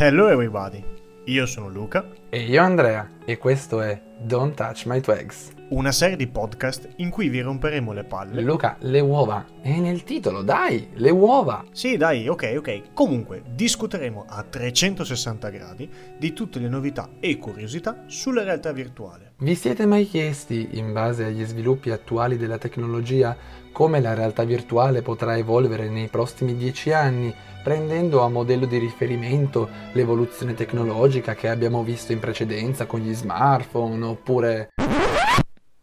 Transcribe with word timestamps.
Hello 0.00 0.28
everybody, 0.28 0.80
io 1.24 1.44
sono 1.44 1.68
Luca, 1.68 2.08
E 2.30 2.42
io 2.42 2.62
Andrea, 2.62 3.08
e 3.24 3.36
questo 3.36 3.80
è 3.80 4.00
Don't 4.20 4.54
Touch 4.54 4.84
My 4.86 5.00
Twags. 5.00 5.50
una 5.70 5.90
serie 5.90 6.16
di 6.16 6.28
podcast 6.28 6.88
in 6.98 7.10
cui 7.10 7.28
vi 7.28 7.40
romperemo 7.40 7.92
le 7.92 8.04
palle. 8.04 8.40
Luca, 8.42 8.76
le 8.82 9.00
uova. 9.00 9.44
È 9.60 9.76
nel 9.80 10.04
titolo, 10.04 10.42
dai, 10.42 10.90
le 10.94 11.10
uova. 11.10 11.64
Sì, 11.72 11.96
dai, 11.96 12.28
ok, 12.28 12.54
ok. 12.58 12.82
Comunque, 12.94 13.42
discuteremo 13.50 14.24
a 14.28 14.44
360 14.44 15.48
gradi 15.48 15.90
di 16.16 16.32
tutte 16.32 16.60
le 16.60 16.68
novità 16.68 17.10
e 17.18 17.36
curiosità 17.38 18.04
sulla 18.06 18.44
realtà 18.44 18.70
virtuale. 18.70 19.32
Vi 19.38 19.54
siete 19.56 19.84
mai 19.84 20.06
chiesti, 20.06 20.68
in 20.78 20.92
base 20.92 21.24
agli 21.24 21.44
sviluppi 21.44 21.90
attuali 21.90 22.36
della 22.36 22.58
tecnologia, 22.58 23.36
come 23.78 24.00
la 24.00 24.12
realtà 24.12 24.42
virtuale 24.42 25.02
potrà 25.02 25.36
evolvere 25.36 25.88
nei 25.88 26.08
prossimi 26.08 26.56
dieci 26.56 26.90
anni, 26.90 27.32
prendendo 27.62 28.22
a 28.22 28.28
modello 28.28 28.66
di 28.66 28.76
riferimento 28.76 29.68
l'evoluzione 29.92 30.54
tecnologica 30.54 31.36
che 31.36 31.48
abbiamo 31.48 31.84
visto 31.84 32.10
in 32.10 32.18
precedenza 32.18 32.86
con 32.86 32.98
gli 32.98 33.14
smartphone, 33.14 34.04
oppure... 34.04 34.70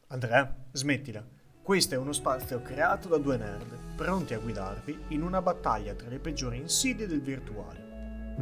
Andrea, 0.08 0.54
smettila. 0.74 1.24
Questo 1.64 1.96
è 1.96 1.98
uno 1.98 2.12
spazio 2.12 2.62
creato 2.62 3.08
da 3.08 3.16
due 3.16 3.38
nerd, 3.38 3.78
pronti 3.96 4.34
a 4.34 4.40
guidarvi 4.40 5.04
in 5.10 5.22
una 5.22 5.42
battaglia 5.42 5.94
tra 5.94 6.10
le 6.10 6.20
peggiori 6.20 6.58
insidie 6.58 7.08
del 7.08 7.22
virtuale. 7.22 8.36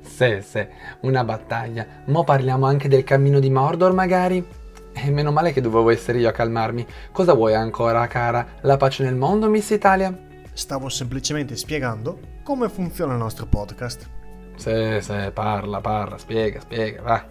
Se, 0.00 0.40
se, 0.40 0.70
una 1.00 1.22
battaglia. 1.22 1.86
Mo 2.06 2.24
parliamo 2.24 2.64
anche 2.64 2.88
del 2.88 3.04
cammino 3.04 3.40
di 3.40 3.50
Mordor, 3.50 3.92
magari? 3.92 4.64
E 4.98 5.10
meno 5.10 5.30
male 5.30 5.52
che 5.52 5.60
dovevo 5.60 5.90
essere 5.90 6.18
io 6.18 6.28
a 6.28 6.32
calmarmi. 6.32 6.86
Cosa 7.12 7.34
vuoi 7.34 7.54
ancora, 7.54 8.06
cara? 8.06 8.46
La 8.62 8.76
pace 8.78 9.02
nel 9.04 9.14
mondo, 9.14 9.48
Miss 9.48 9.70
Italia? 9.70 10.16
Stavo 10.52 10.88
semplicemente 10.88 11.54
spiegando 11.56 12.18
come 12.42 12.68
funziona 12.70 13.12
il 13.12 13.18
nostro 13.18 13.46
podcast. 13.46 14.08
Se, 14.56 15.00
se, 15.02 15.30
parla, 15.32 15.80
parla, 15.82 16.16
spiega, 16.16 16.60
spiega, 16.60 17.02
va. 17.02 17.24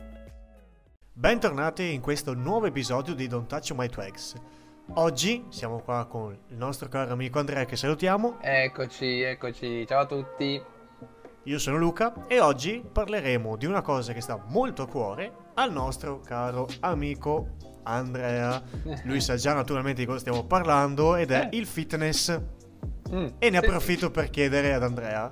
Bentornati 1.12 1.93
in 1.93 2.02
questo 2.02 2.34
nuovo 2.36 2.68
episodio 2.68 3.16
di 3.16 3.27
Don't 3.27 3.48
Touch 3.48 3.71
My 3.71 3.90
Twags. 3.90 4.36
Oggi 4.96 5.46
siamo 5.49 5.80
qua 5.80 6.05
con 6.05 6.38
il 6.49 6.58
nostro 6.58 6.88
caro 6.88 7.13
amico 7.13 7.40
Andrea 7.40 7.66
che 7.66 7.76
salutiamo, 7.76 8.38
Eccoci, 8.41 9.21
eccoci, 9.21 9.88
ciao 9.88 10.02
a 10.02 10.05
tutti. 10.05 10.62
io 11.43 11.58
sono 11.58 11.77
Luca 11.77 12.13
e 12.27 12.40
oggi 12.40 12.84
parleremo 12.91 13.55
di 13.58 13.66
una 13.66 13.82
cosa 13.82 14.13
che 14.13 14.21
sta 14.21 14.40
molto 14.49 14.84
a 14.84 14.88
cuore 14.88 15.34
al 15.56 15.72
nostro 15.72 16.20
caro 16.20 16.68
amico 16.82 17.48
Andrea. 17.84 18.62
Lui 19.04 19.22
sa 19.22 19.36
già 19.36 19.54
naturalmente 19.54 20.02
di 20.02 20.08
cosa 20.08 20.20
stiamo 20.20 20.44
parlando 20.46 21.16
ed 21.16 21.32
è 21.32 21.50
Eh. 21.52 21.58
il 21.58 21.66
fitness. 21.66 22.40
Mm, 23.12 23.28
E 23.38 23.50
ne 23.50 23.60
sì, 23.60 23.66
approfitto 23.66 24.10
per 24.10 24.30
chiedere 24.32 24.74
ad 24.74 24.82
Andrea, 24.84 25.30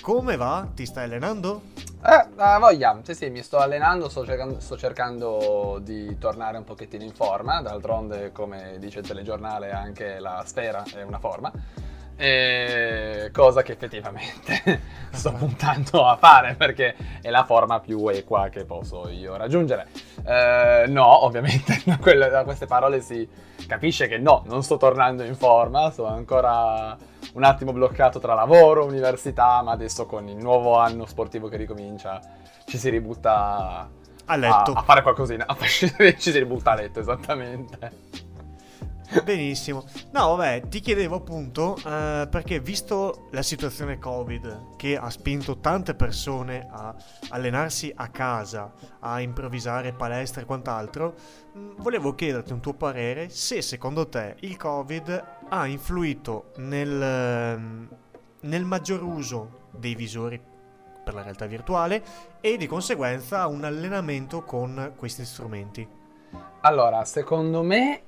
come 0.00 0.36
va? 0.36 0.68
Ti 0.74 0.84
stai 0.84 1.04
allenando? 1.04 1.62
Eh, 2.04 2.26
ah, 2.36 2.58
voglia, 2.58 2.98
sì 3.04 3.14
sì, 3.14 3.30
mi 3.30 3.42
sto 3.44 3.58
allenando, 3.58 4.08
sto 4.08 4.24
cercando, 4.26 4.58
sto 4.58 4.76
cercando 4.76 5.78
di 5.80 6.18
tornare 6.18 6.58
un 6.58 6.64
pochettino 6.64 7.04
in 7.04 7.12
forma, 7.12 7.62
d'altronde 7.62 8.32
come 8.32 8.76
dice 8.80 8.98
il 8.98 9.06
telegiornale 9.06 9.70
anche 9.70 10.18
la 10.18 10.42
sfera 10.44 10.82
è 10.96 11.02
una 11.02 11.20
forma, 11.20 11.52
e 12.16 13.30
cosa 13.32 13.62
che 13.62 13.72
effettivamente 13.72 14.80
sto 15.10 15.32
puntando 15.32 16.06
a 16.06 16.16
fare 16.16 16.54
perché 16.54 16.94
è 17.20 17.30
la 17.30 17.44
forma 17.44 17.80
più 17.80 18.06
equa 18.08 18.48
che 18.48 18.64
posso 18.64 19.08
io 19.08 19.36
raggiungere. 19.36 19.88
Eh, 20.24 20.84
no, 20.88 21.24
ovviamente 21.24 21.80
da 21.84 21.98
quelle- 21.98 22.28
da 22.28 22.44
queste 22.44 22.66
parole 22.66 23.00
si 23.00 23.28
capisce 23.66 24.08
che 24.08 24.18
no, 24.18 24.42
non 24.46 24.62
sto 24.62 24.76
tornando 24.76 25.22
in 25.24 25.34
forma, 25.34 25.90
sto 25.90 26.06
ancora 26.06 26.96
un 27.34 27.44
attimo 27.44 27.72
bloccato 27.72 28.18
tra 28.18 28.34
lavoro, 28.34 28.84
università, 28.84 29.62
ma 29.62 29.72
adesso 29.72 30.06
con 30.06 30.28
il 30.28 30.36
nuovo 30.36 30.76
anno 30.78 31.06
sportivo 31.06 31.48
che 31.48 31.56
ricomincia 31.56 32.20
ci 32.66 32.78
si 32.78 32.90
ributta 32.90 33.32
A 33.36 33.88
a, 34.26 34.36
letto. 34.36 34.72
a 34.72 34.82
fare 34.82 35.02
qualcosina, 35.02 35.44
a 35.48 35.56
ci 35.66 35.88
si 36.18 36.38
ributta 36.38 36.72
a 36.72 36.74
letto 36.74 37.00
esattamente. 37.00 38.30
Benissimo. 39.20 39.84
No, 40.12 40.34
vabbè, 40.36 40.68
ti 40.68 40.80
chiedevo 40.80 41.16
appunto 41.16 41.76
eh, 41.76 42.26
perché 42.30 42.60
visto 42.60 43.28
la 43.32 43.42
situazione 43.42 43.98
Covid 43.98 44.76
che 44.76 44.96
ha 44.96 45.10
spinto 45.10 45.58
tante 45.58 45.94
persone 45.94 46.66
a 46.70 46.94
allenarsi 47.28 47.92
a 47.94 48.08
casa, 48.08 48.72
a 49.00 49.20
improvvisare 49.20 49.92
palestre 49.92 50.42
e 50.42 50.44
quant'altro, 50.44 51.14
mh, 51.52 51.82
volevo 51.82 52.14
chiederti 52.14 52.52
un 52.52 52.60
tuo 52.60 52.74
parere 52.74 53.28
se 53.28 53.60
secondo 53.60 54.08
te 54.08 54.36
il 54.40 54.56
Covid 54.56 55.24
ha 55.48 55.66
influito 55.66 56.52
nel, 56.56 57.02
ehm, 57.02 57.88
nel 58.40 58.64
maggior 58.64 59.02
uso 59.02 59.68
dei 59.72 59.94
visori 59.94 60.40
per 61.04 61.14
la 61.14 61.22
realtà 61.22 61.46
virtuale 61.46 62.02
e 62.40 62.56
di 62.56 62.66
conseguenza 62.66 63.46
un 63.46 63.64
allenamento 63.64 64.42
con 64.42 64.94
questi 64.96 65.24
strumenti. 65.24 65.86
Allora, 66.60 67.04
secondo 67.04 67.62
me 67.62 68.02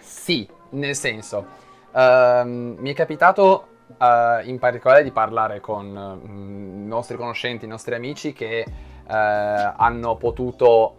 sì, 0.00 0.48
nel 0.70 0.94
senso, 0.94 1.46
ehm, 1.94 2.76
mi 2.78 2.90
è 2.90 2.94
capitato 2.94 3.68
eh, 3.98 4.42
in 4.44 4.58
particolare 4.58 5.02
di 5.02 5.10
parlare 5.10 5.60
con 5.60 5.86
mm, 5.86 6.86
nostri 6.86 7.16
conoscenti, 7.16 7.66
nostri 7.66 7.94
amici 7.94 8.32
che 8.32 8.58
eh, 8.58 8.66
hanno 9.06 10.16
potuto 10.16 10.96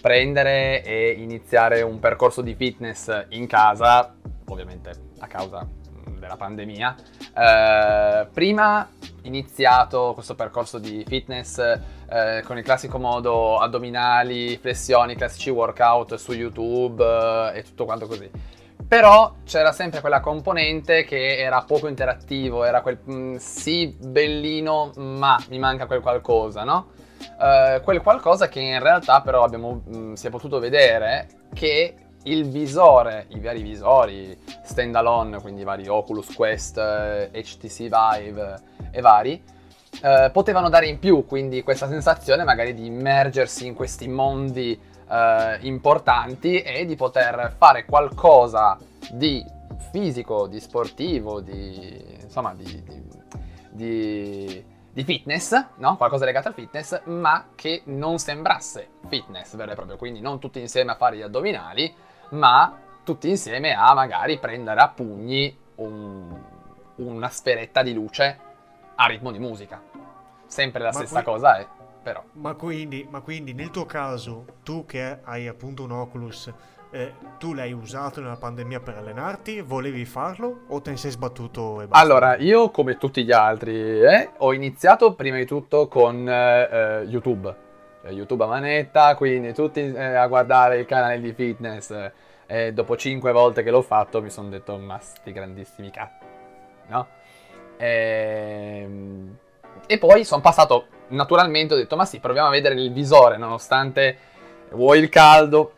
prendere 0.00 0.82
e 0.82 1.10
iniziare 1.18 1.82
un 1.82 1.98
percorso 1.98 2.42
di 2.42 2.54
fitness 2.54 3.26
in 3.30 3.46
casa, 3.46 4.14
ovviamente 4.46 4.92
a 5.18 5.26
causa 5.26 5.78
della 6.18 6.36
pandemia. 6.36 6.94
Eh, 7.36 8.26
prima 8.32 8.88
iniziato 9.22 10.12
questo 10.14 10.34
percorso 10.34 10.78
di 10.78 11.04
fitness 11.06 11.58
eh, 11.58 12.42
con 12.44 12.58
il 12.58 12.64
classico 12.64 12.98
modo 12.98 13.58
addominali, 13.58 14.56
flessioni, 14.56 15.14
classici 15.14 15.50
workout 15.50 16.14
su 16.16 16.32
YouTube 16.32 17.04
eh, 17.52 17.58
e 17.58 17.62
tutto 17.62 17.84
quanto 17.84 18.06
così. 18.06 18.30
Però 18.86 19.34
c'era 19.44 19.72
sempre 19.72 20.00
quella 20.00 20.20
componente 20.20 21.04
che 21.04 21.38
era 21.38 21.62
poco 21.62 21.86
interattivo, 21.86 22.64
era 22.64 22.80
quel 22.80 22.98
mm, 23.08 23.36
sì 23.36 23.96
bellino, 23.98 24.90
ma 24.96 25.40
mi 25.48 25.58
manca 25.58 25.86
quel 25.86 26.00
qualcosa, 26.00 26.64
no? 26.64 26.88
Eh, 27.40 27.80
quel 27.84 28.02
qualcosa 28.02 28.48
che 28.48 28.58
in 28.58 28.80
realtà 28.80 29.20
però 29.20 29.44
abbiamo, 29.44 29.82
mm, 29.88 30.14
si 30.14 30.26
è 30.26 30.30
potuto 30.30 30.58
vedere 30.58 31.28
che 31.54 31.94
il 32.24 32.48
visore, 32.48 33.26
i 33.28 33.40
vari 33.40 33.62
visori 33.62 34.36
standalone, 34.62 35.40
quindi 35.40 35.64
vari 35.64 35.88
Oculus 35.88 36.34
Quest, 36.34 36.76
eh, 36.78 37.30
HTC 37.32 37.88
Vive 37.88 38.60
e 38.90 39.00
vari, 39.00 39.42
eh, 40.02 40.30
potevano 40.32 40.68
dare 40.68 40.86
in 40.86 40.98
più, 40.98 41.24
quindi 41.26 41.62
questa 41.62 41.88
sensazione 41.88 42.44
magari 42.44 42.74
di 42.74 42.86
immergersi 42.86 43.66
in 43.66 43.74
questi 43.74 44.08
mondi 44.08 44.78
eh, 45.08 45.58
importanti 45.62 46.60
e 46.62 46.84
di 46.84 46.94
poter 46.96 47.54
fare 47.56 47.84
qualcosa 47.84 48.78
di 49.10 49.44
fisico, 49.90 50.46
di 50.46 50.60
sportivo, 50.60 51.40
di 51.40 52.18
insomma 52.22 52.54
di, 52.54 52.82
di- 52.84 53.08
di- 53.70 54.64
di 54.92 55.04
fitness, 55.04 55.66
no? 55.76 55.96
Qualcosa 55.96 56.24
legato 56.24 56.48
al 56.48 56.54
fitness, 56.54 57.00
ma 57.04 57.46
che 57.54 57.82
non 57.86 58.18
sembrasse 58.18 58.88
fitness 59.08 59.56
vero 59.56 59.72
e 59.72 59.74
proprio, 59.74 59.96
quindi 59.96 60.20
non 60.20 60.38
tutti 60.38 60.60
insieme 60.60 60.92
a 60.92 60.96
fare 60.96 61.16
gli 61.16 61.22
addominali, 61.22 61.92
ma 62.30 62.78
tutti 63.04 63.28
insieme 63.28 63.72
a 63.74 63.92
magari 63.94 64.38
prendere 64.38 64.80
a 64.80 64.88
pugni 64.88 65.56
un- 65.76 66.36
una 66.96 67.28
sferetta 67.28 67.82
di 67.82 67.92
luce 67.94 68.38
a 68.94 69.06
ritmo 69.06 69.30
di 69.32 69.38
musica. 69.38 69.80
Sempre 70.46 70.80
la 70.82 70.90
Ma 70.92 70.92
stessa 70.98 71.22
qui- 71.22 71.32
cosa 71.32 71.56
è, 71.58 71.66
però. 72.02 72.22
Ma 72.32 72.54
quindi, 72.54 73.06
ma 73.08 73.20
quindi 73.20 73.54
nel 73.54 73.70
tuo 73.70 73.86
caso, 73.86 74.44
tu 74.62 74.84
che 74.84 75.20
hai 75.22 75.46
appunto 75.48 75.84
un 75.84 75.92
Oculus, 75.92 76.52
eh, 76.92 77.14
tu 77.38 77.54
l'hai 77.54 77.72
usato 77.72 78.20
nella 78.20 78.36
pandemia 78.36 78.80
per 78.80 78.96
allenarti? 78.96 79.60
Volevi 79.60 80.04
farlo 80.04 80.62
o 80.68 80.82
te 80.82 80.90
ne 80.90 80.96
sei 80.96 81.12
sbattuto 81.12 81.80
e 81.80 81.86
basta? 81.86 82.04
Allora, 82.04 82.36
io 82.36 82.70
come 82.70 82.96
tutti 82.98 83.24
gli 83.24 83.30
altri 83.32 84.02
eh, 84.02 84.30
ho 84.38 84.52
iniziato 84.52 85.14
prima 85.14 85.36
di 85.36 85.46
tutto 85.46 85.86
con 85.88 86.28
eh, 86.28 86.68
eh, 86.70 87.00
YouTube. 87.04 87.68
Eh, 88.02 88.12
YouTube 88.12 88.44
a 88.44 88.46
manetta, 88.46 89.14
quindi 89.14 89.52
tutti 89.52 89.80
eh, 89.80 90.14
a 90.14 90.26
guardare 90.26 90.78
il 90.78 90.86
canale 90.86 91.20
di 91.20 91.32
fitness. 91.32 91.90
eh, 91.90 92.12
e 92.46 92.72
dopo 92.72 92.96
cinque 92.96 93.30
volte 93.32 93.62
che 93.62 93.70
l'ho 93.70 93.82
fatto 93.82 94.20
mi 94.20 94.30
sono 94.30 94.48
detto, 94.48 94.76
ma 94.76 94.98
sti 94.98 95.30
grandissimi 95.32 95.90
cazzi, 95.90 96.24
no? 96.88 97.06
Ehm, 97.76 99.36
E, 99.86 99.98
poi 99.98 100.24
sono 100.24 100.40
passato, 100.40 100.86
naturalmente 101.08 101.74
ho 101.74 101.76
detto, 101.76 101.96
ma 101.96 102.04
sì, 102.04 102.18
proviamo 102.20 102.48
a 102.48 102.50
vedere 102.50 102.74
il 102.74 102.92
visore, 102.92 103.36
nonostante 103.36 104.16
vuoi 104.72 104.98
il 104.98 105.08
caldo, 105.08 105.72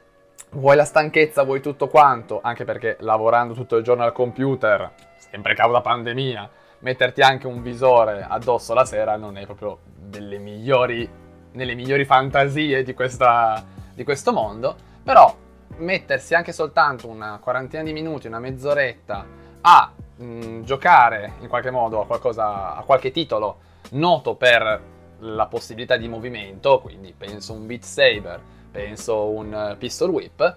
vuoi 0.53 0.77
la 0.77 0.85
stanchezza, 0.85 1.43
vuoi 1.45 1.61
tutto 1.61 1.89
quanto, 1.89 2.41
anche 2.43 2.65
perché 2.65 2.97
lavorando 3.01 3.55
tutto 3.55 3.77
il 3.77 3.85
giorno 3.85 4.05
al 4.05 4.13
computer, 4.13 4.93
sempre 5.17 5.55
causa 5.55 5.81
pandemia, 5.81 6.51
metterti 6.81 7.21
anche 7.23 7.47
un 7.47 7.63
visore 7.63 8.27
addosso 8.29 8.75
la 8.75 8.85
sera 8.85 9.17
non 9.17 9.37
è 9.37 9.45
proprio 9.45 9.79
delle 9.95 10.39
migliori, 10.39 11.09
nelle 11.53 11.75
migliori 11.75 12.05
fantasie 12.05 12.83
di, 12.83 12.95
questa, 12.95 13.65
di 13.95 14.05
questo 14.05 14.33
mondo, 14.33 14.77
però 15.03 15.35
mettersi 15.77 16.35
anche 16.35 16.53
soltanto 16.53 17.09
una 17.09 17.39
quarantina 17.41 17.83
di 17.83 17.93
minuti, 17.93 18.27
una 18.27 18.39
mezz'oretta 18.39 19.27
a 19.63 19.93
mh, 20.17 20.63
giocare 20.63 21.35
in 21.41 21.49
qualche 21.49 21.71
modo 21.71 22.01
a 22.01 22.07
qualcosa, 22.07 22.77
a 22.77 22.83
qualche 22.83 23.11
titolo 23.11 23.59
noto 23.91 24.35
per 24.35 24.91
la 25.19 25.47
possibilità 25.47 25.97
di 25.97 26.09
movimento, 26.09 26.81
quindi 26.81 27.15
penso 27.17 27.53
un 27.53 27.67
Beat 27.67 27.83
Saber, 27.83 28.41
penso 28.71 29.29
un 29.29 29.55
eh, 29.55 29.77
Pistol 29.77 30.11
Whip, 30.11 30.57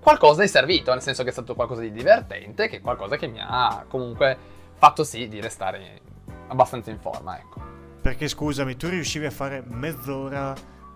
qualcosa 0.00 0.42
è 0.42 0.46
servito, 0.46 0.92
nel 0.92 1.02
senso 1.02 1.22
che 1.22 1.30
è 1.30 1.32
stato 1.32 1.54
qualcosa 1.54 1.80
di 1.80 1.92
divertente, 1.92 2.68
che 2.68 2.76
è 2.76 2.80
qualcosa 2.80 3.16
che 3.16 3.26
mi 3.26 3.40
ha 3.40 3.84
comunque 3.88 4.36
fatto 4.74 5.04
sì 5.04 5.28
di 5.28 5.40
restare 5.40 6.00
abbastanza 6.48 6.90
in 6.90 6.98
forma, 6.98 7.38
ecco. 7.38 7.77
Perché 8.08 8.26
scusami, 8.26 8.74
tu 8.78 8.88
riuscivi 8.88 9.26
a 9.26 9.30
fare 9.30 9.62
mezz'ora 9.66 10.54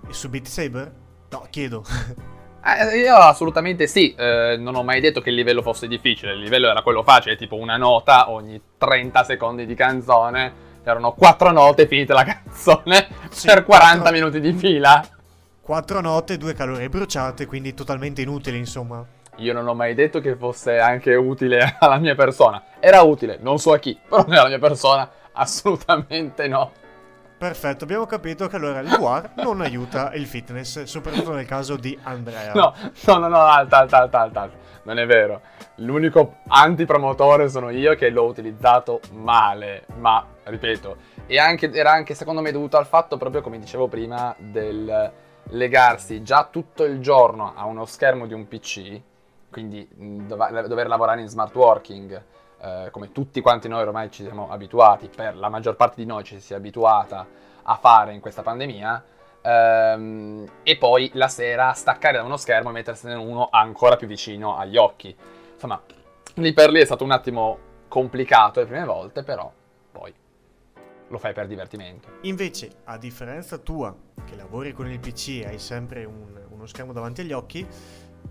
su 0.09 0.31
Beat 0.31 0.47
Saber? 0.47 0.91
No, 1.29 1.47
chiedo. 1.51 1.85
Eh, 2.65 2.99
io 3.01 3.17
assolutamente 3.17 3.89
sì, 3.89 4.15
eh, 4.15 4.55
non 4.57 4.77
ho 4.77 4.85
mai 4.85 5.01
detto 5.01 5.21
che 5.21 5.31
il 5.31 5.35
livello 5.35 5.63
fosse 5.63 5.89
difficile, 5.89 6.35
il 6.35 6.39
livello 6.39 6.69
era 6.71 6.81
quello 6.83 7.03
facile, 7.03 7.35
tipo 7.35 7.57
una 7.57 7.77
nota 7.77 8.31
ogni 8.31 8.61
30 8.79 9.25
secondi 9.25 9.67
di 9.67 9.75
canzone, 9.75 10.53
erano 10.85 11.13
quattro 11.13 11.51
note 11.51 11.89
finite 11.89 12.13
la 12.13 12.23
canzone 12.45 13.09
sì, 13.31 13.49
per 13.49 13.65
40 13.65 13.99
quattro... 13.99 14.13
minuti 14.13 14.41
di 14.41 14.53
fila. 14.53 15.05
Quattro 15.61 16.01
note, 16.01 16.37
due 16.37 16.55
calorie 16.55 16.89
bruciate, 16.89 17.47
quindi 17.47 17.75
totalmente 17.75 18.23
inutili 18.23 18.59
insomma. 18.59 19.05
Io 19.39 19.53
non 19.53 19.67
ho 19.67 19.75
mai 19.75 19.95
detto 19.95 20.21
che 20.21 20.37
fosse 20.37 20.79
anche 20.79 21.17
utile 21.17 21.79
alla 21.81 21.99
mia 21.99 22.15
persona, 22.15 22.63
era 22.79 23.03
utile, 23.03 23.39
non 23.41 23.59
so 23.59 23.73
a 23.73 23.81
chi, 23.81 23.99
però 24.09 24.25
nella 24.29 24.47
mia 24.47 24.61
persona 24.61 25.11
assolutamente 25.33 26.47
no. 26.47 26.71
Perfetto, 27.43 27.83
abbiamo 27.83 28.07
capito 28.07 28.47
che 28.47 28.55
allora 28.55 28.79
il 28.79 28.93
War 29.01 29.33
non 29.39 29.63
aiuta 29.63 30.13
il 30.13 30.27
fitness, 30.27 30.85
soprattutto 30.85 31.33
nel 31.33 31.45
caso 31.45 31.75
di 31.75 31.99
Andrea. 32.05 32.53
No, 32.53 32.73
no, 33.07 33.19
no, 33.19 33.27
no, 33.27 33.41
alta, 33.41 33.79
alta, 33.79 33.99
alta, 33.99 34.21
alta. 34.21 34.51
Non 34.85 34.97
è 35.01 35.07
vero. 35.07 35.41
L'unico 35.79 36.37
antipromotore 36.47 37.49
sono 37.49 37.71
io 37.71 37.97
che 37.97 38.11
l'ho 38.11 38.27
utilizzato 38.27 39.01
male, 39.15 39.87
ma 39.97 40.25
ripeto, 40.45 40.97
anche, 41.37 41.73
era 41.73 41.91
anche 41.91 42.15
secondo 42.15 42.43
me 42.43 42.53
dovuto 42.53 42.77
al 42.77 42.87
fatto, 42.87 43.17
proprio 43.17 43.41
come 43.41 43.59
dicevo 43.59 43.89
prima, 43.89 44.33
del 44.39 45.11
legarsi 45.47 46.23
già 46.23 46.47
tutto 46.49 46.85
il 46.85 47.01
giorno 47.01 47.55
a 47.57 47.65
uno 47.65 47.87
schermo 47.87 48.29
di 48.29 48.35
un 48.35 48.47
PC, 48.47 49.01
quindi 49.51 49.89
dov- 49.91 50.65
dover 50.69 50.87
lavorare 50.87 51.23
in 51.23 51.27
smart 51.27 51.53
working, 51.57 52.23
eh, 52.63 52.91
come 52.93 53.11
tutti 53.11 53.41
quanti 53.41 53.67
noi 53.67 53.83
ormai 53.83 54.09
ci 54.11 54.23
siamo 54.23 54.49
abituati, 54.49 55.11
per 55.15 55.37
la 55.37 55.49
maggior 55.49 55.75
parte 55.75 55.97
di 55.97 56.07
noi 56.07 56.23
ci 56.23 56.39
si 56.39 56.53
è 56.53 56.57
abituata 56.57 57.27
a 57.65 57.75
fare 57.75 58.13
in 58.13 58.21
questa 58.21 58.43
pandemia, 58.43 59.05
ehm, 59.43 60.47
e 60.63 60.77
poi 60.77 61.11
la 61.15 61.27
sera 61.27 61.73
staccare 61.73 62.19
da 62.19 62.23
uno 62.23 62.37
schermo 62.37 62.71
e 62.71 62.73
mettersene 62.73 63.15
uno 63.15 63.49
ancora 63.51 63.97
più 63.97 64.07
vicino 64.07 64.57
agli 64.57 64.77
occhi. 64.77 65.15
Insomma, 65.55 65.83
lì 66.35 66.53
per 66.53 66.71
lì 66.71 66.81
è 66.81 66.85
stato 66.85 67.03
un 67.03 67.11
attimo 67.11 67.59
complicato 67.89 68.61
le 68.61 68.67
prime 68.67 68.85
volte, 68.85 69.25
però 69.25 69.53
poi 69.91 70.15
lo 71.09 71.19
fai 71.19 71.33
per 71.33 71.49
divertimento. 71.49 72.09
Invece, 72.23 72.71
a 72.85 72.97
differenza 72.97 73.59
tua, 73.59 73.93
che 74.25 74.37
lavori 74.37 74.73
con 74.73 74.89
il 74.89 75.01
PC 75.01 75.41
e 75.43 75.47
hai 75.47 75.59
sempre 75.59 76.05
un, 76.05 76.41
uno 76.49 76.67
schermo 76.67 76.93
davanti 76.93 77.23
agli 77.23 77.33
occhi, 77.33 77.67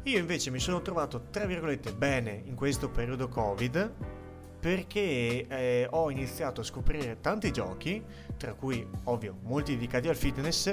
io 0.03 0.17
invece 0.17 0.51
mi 0.51 0.59
sono 0.59 0.81
trovato, 0.81 1.25
tra 1.29 1.45
virgolette, 1.45 1.91
bene 1.91 2.41
in 2.45 2.55
questo 2.55 2.89
periodo 2.89 3.27
Covid 3.27 4.19
perché 4.61 5.47
eh, 5.47 5.87
ho 5.89 6.11
iniziato 6.11 6.61
a 6.61 6.63
scoprire 6.63 7.17
tanti 7.19 7.51
giochi, 7.51 8.01
tra 8.37 8.53
cui 8.53 8.87
ovvio 9.05 9.37
molti 9.41 9.73
dedicati 9.73 10.07
al 10.07 10.15
fitness, 10.15 10.71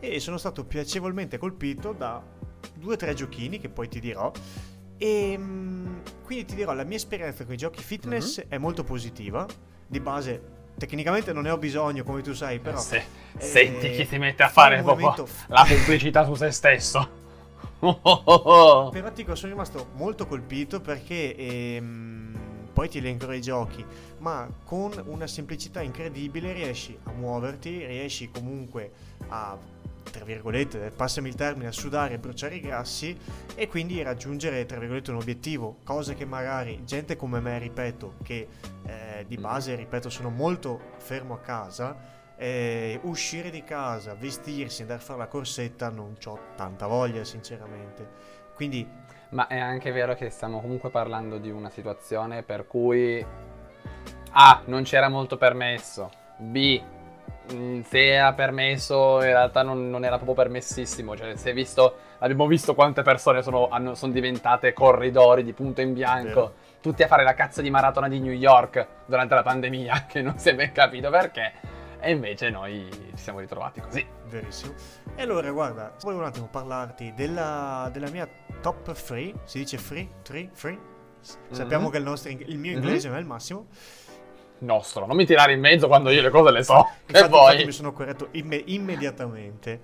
e 0.00 0.18
sono 0.18 0.38
stato 0.38 0.64
piacevolmente 0.64 1.38
colpito 1.38 1.92
da 1.92 2.20
due 2.74 2.94
o 2.94 2.96
tre 2.96 3.14
giochini 3.14 3.60
che 3.60 3.68
poi 3.68 3.88
ti 3.88 4.00
dirò. 4.00 4.32
E 4.98 5.32
ehm, 5.32 6.02
quindi 6.24 6.46
ti 6.46 6.56
dirò, 6.56 6.74
la 6.74 6.82
mia 6.82 6.96
esperienza 6.96 7.44
con 7.44 7.54
i 7.54 7.56
giochi 7.56 7.80
fitness 7.80 8.40
mm-hmm. 8.40 8.50
è 8.50 8.58
molto 8.58 8.82
positiva. 8.82 9.46
Di 9.86 10.00
base, 10.00 10.42
tecnicamente 10.76 11.32
non 11.32 11.44
ne 11.44 11.50
ho 11.50 11.58
bisogno, 11.58 12.02
come 12.02 12.20
tu 12.22 12.32
sai, 12.32 12.58
però. 12.58 12.78
Se, 12.78 12.96
eh, 12.96 13.40
senti 13.40 13.92
chi 13.92 14.04
si 14.04 14.18
mette 14.18 14.42
a 14.42 14.48
fare 14.48 14.82
proprio 14.82 15.14
la 15.46 15.64
pubblicità 15.64 16.24
su 16.24 16.34
se 16.34 16.50
stesso. 16.50 17.26
però 17.78 19.10
dico, 19.14 19.36
sono 19.36 19.52
rimasto 19.52 19.90
molto 19.94 20.26
colpito 20.26 20.80
perché. 20.80 21.36
Ehm, 21.36 22.27
poi 22.78 22.88
ti 22.88 22.98
elencherò 22.98 23.32
i 23.32 23.40
giochi, 23.40 23.84
ma 24.18 24.48
con 24.62 25.02
una 25.06 25.26
semplicità 25.26 25.82
incredibile 25.82 26.52
riesci 26.52 26.96
a 27.02 27.10
muoverti, 27.10 27.84
riesci 27.84 28.30
comunque 28.30 28.92
a 29.30 29.58
tra 30.08 30.24
virgolette, 30.24 30.92
passami 30.94 31.28
il 31.28 31.34
termine, 31.34 31.66
a 31.66 31.72
sudare 31.72 32.14
e 32.14 32.18
bruciare 32.18 32.54
i 32.54 32.60
grassi 32.60 33.18
e 33.56 33.66
quindi 33.66 34.00
raggiungere, 34.00 34.64
tra 34.64 34.78
virgolette, 34.78 35.10
un 35.10 35.16
obiettivo, 35.16 35.78
cosa 35.82 36.14
che 36.14 36.24
magari 36.24 36.84
gente 36.84 37.16
come 37.16 37.40
me, 37.40 37.58
ripeto, 37.58 38.14
che 38.22 38.46
eh, 38.86 39.24
di 39.26 39.36
base, 39.36 39.74
ripeto, 39.74 40.08
sono 40.08 40.30
molto 40.30 40.80
fermo 40.98 41.34
a 41.34 41.40
casa, 41.40 41.96
eh, 42.36 43.00
uscire 43.02 43.50
di 43.50 43.64
casa, 43.64 44.14
vestirsi, 44.14 44.82
andare 44.82 45.00
a 45.00 45.02
fare 45.02 45.18
la 45.18 45.26
corsetta, 45.26 45.90
non 45.90 46.14
ho 46.24 46.38
tanta 46.54 46.86
voglia, 46.86 47.24
sinceramente. 47.24 48.36
Quindi 48.54 48.88
ma 49.30 49.46
è 49.46 49.58
anche 49.58 49.92
vero 49.92 50.14
che 50.14 50.30
stiamo 50.30 50.60
comunque 50.60 50.90
parlando 50.90 51.38
di 51.38 51.50
una 51.50 51.68
situazione 51.68 52.42
per 52.42 52.66
cui 52.66 53.24
A. 54.32 54.62
Non 54.64 54.82
c'era 54.82 55.08
molto 55.08 55.36
permesso. 55.36 56.10
B. 56.36 56.80
Mm, 57.52 57.80
se 57.82 58.12
era 58.12 58.32
permesso, 58.34 59.16
in 59.16 59.30
realtà 59.30 59.62
non, 59.62 59.88
non 59.88 60.04
era 60.04 60.16
proprio 60.16 60.34
permessissimo. 60.34 61.16
Cioè, 61.16 61.36
si 61.36 61.48
è 61.48 61.52
visto, 61.52 61.96
abbiamo 62.18 62.46
visto 62.46 62.74
quante 62.74 63.02
persone 63.02 63.42
sono, 63.42 63.68
hanno, 63.68 63.94
sono 63.94 64.12
diventate 64.12 64.72
corridori 64.72 65.42
di 65.44 65.52
punto 65.52 65.80
in 65.80 65.94
bianco. 65.94 66.28
Vero. 66.28 66.54
Tutti 66.80 67.02
a 67.02 67.06
fare 67.06 67.24
la 67.24 67.34
cazzo 67.34 67.60
di 67.60 67.70
maratona 67.70 68.08
di 68.08 68.20
New 68.20 68.32
York 68.32 68.86
durante 69.06 69.34
la 69.34 69.42
pandemia, 69.42 70.06
che 70.08 70.22
non 70.22 70.38
si 70.38 70.50
è 70.50 70.54
ben 70.54 70.72
capito 70.72 71.10
perché. 71.10 71.77
E 72.00 72.12
invece 72.12 72.50
noi 72.50 72.88
ci 72.90 73.22
siamo 73.22 73.40
ritrovati 73.40 73.80
così. 73.80 74.06
Verissimo. 74.26 74.74
E 75.16 75.22
allora, 75.22 75.50
guarda, 75.50 75.94
volevo 76.00 76.20
un 76.20 76.26
attimo 76.26 76.46
parlarti 76.46 77.12
della, 77.14 77.90
della 77.92 78.08
mia 78.08 78.28
top 78.60 78.92
3. 78.92 79.34
Si 79.44 79.58
dice 79.58 79.78
free? 79.78 80.08
3? 80.22 80.50
Free? 80.52 80.78
Sappiamo 81.20 81.84
mm-hmm. 81.84 81.92
che 81.92 81.98
il, 81.98 82.04
nostro, 82.04 82.30
il 82.30 82.58
mio 82.58 82.72
inglese 82.72 83.08
mm-hmm. 83.08 83.08
non 83.08 83.16
è 83.16 83.20
il 83.20 83.26
massimo. 83.26 83.66
Nostro, 84.60 85.06
non 85.06 85.16
mi 85.16 85.24
tirare 85.24 85.52
in 85.52 85.60
mezzo 85.60 85.86
quando 85.86 86.10
io 86.10 86.22
le 86.22 86.30
cose 86.30 86.50
le 86.50 86.62
so. 86.62 86.88
Infatti, 87.06 87.24
e 87.24 87.28
poi... 87.28 87.64
mi 87.64 87.72
sono 87.72 87.92
corretto 87.92 88.28
imme- 88.32 88.62
immediatamente. 88.66 89.80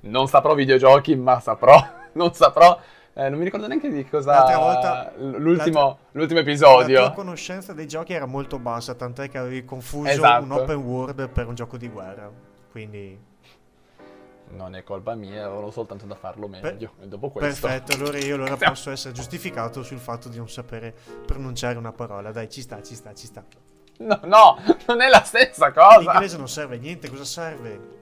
Non 0.00 0.28
saprò 0.28 0.54
videogiochi, 0.54 1.14
ma 1.16 1.40
saprò. 1.40 2.00
Non 2.14 2.34
saprò 2.34 2.78
eh, 3.14 3.28
non 3.28 3.38
mi 3.38 3.44
ricordo 3.44 3.66
neanche 3.66 3.90
di 3.90 4.08
cosa. 4.08 4.32
L'altra 4.32 4.58
volta. 4.58 5.12
L'ultimo, 5.18 5.98
l'ultimo 6.12 6.40
episodio. 6.40 7.00
La 7.00 7.06
tua 7.06 7.14
conoscenza 7.14 7.74
dei 7.74 7.86
giochi 7.86 8.14
era 8.14 8.24
molto 8.24 8.58
bassa, 8.58 8.94
tant'è 8.94 9.28
che 9.28 9.36
avevi 9.36 9.64
confuso 9.64 10.08
esatto. 10.08 10.44
un 10.44 10.52
open 10.52 10.76
world 10.76 11.28
per 11.28 11.46
un 11.46 11.54
gioco 11.54 11.76
di 11.76 11.88
guerra. 11.88 12.30
Quindi. 12.70 13.30
Non 14.54 14.74
è 14.74 14.82
colpa 14.82 15.14
mia, 15.14 15.46
avevo 15.46 15.70
soltanto 15.70 16.04
da 16.06 16.14
farlo 16.14 16.48
meglio. 16.48 16.92
Per... 16.98 17.06
Dopo 17.06 17.30
questo. 17.30 17.66
Perfetto, 17.66 17.94
allora 17.96 18.18
io 18.18 18.34
allora 18.34 18.56
posso 18.56 18.90
essere 18.90 19.12
giustificato 19.12 19.82
sul 19.82 19.98
fatto 19.98 20.28
di 20.28 20.36
non 20.38 20.48
sapere 20.48 20.94
pronunciare 21.26 21.76
una 21.76 21.92
parola. 21.92 22.32
Dai, 22.32 22.48
ci 22.48 22.62
sta, 22.62 22.82
ci 22.82 22.94
sta, 22.94 23.14
ci 23.14 23.26
sta. 23.26 23.44
No, 23.98 24.20
no, 24.24 24.58
non 24.88 25.00
è 25.00 25.08
la 25.08 25.22
stessa 25.22 25.70
cosa. 25.70 26.10
L'inglese 26.12 26.38
non 26.38 26.48
serve 26.48 26.76
a 26.76 26.78
niente, 26.78 27.08
cosa 27.08 27.24
serve? 27.24 28.00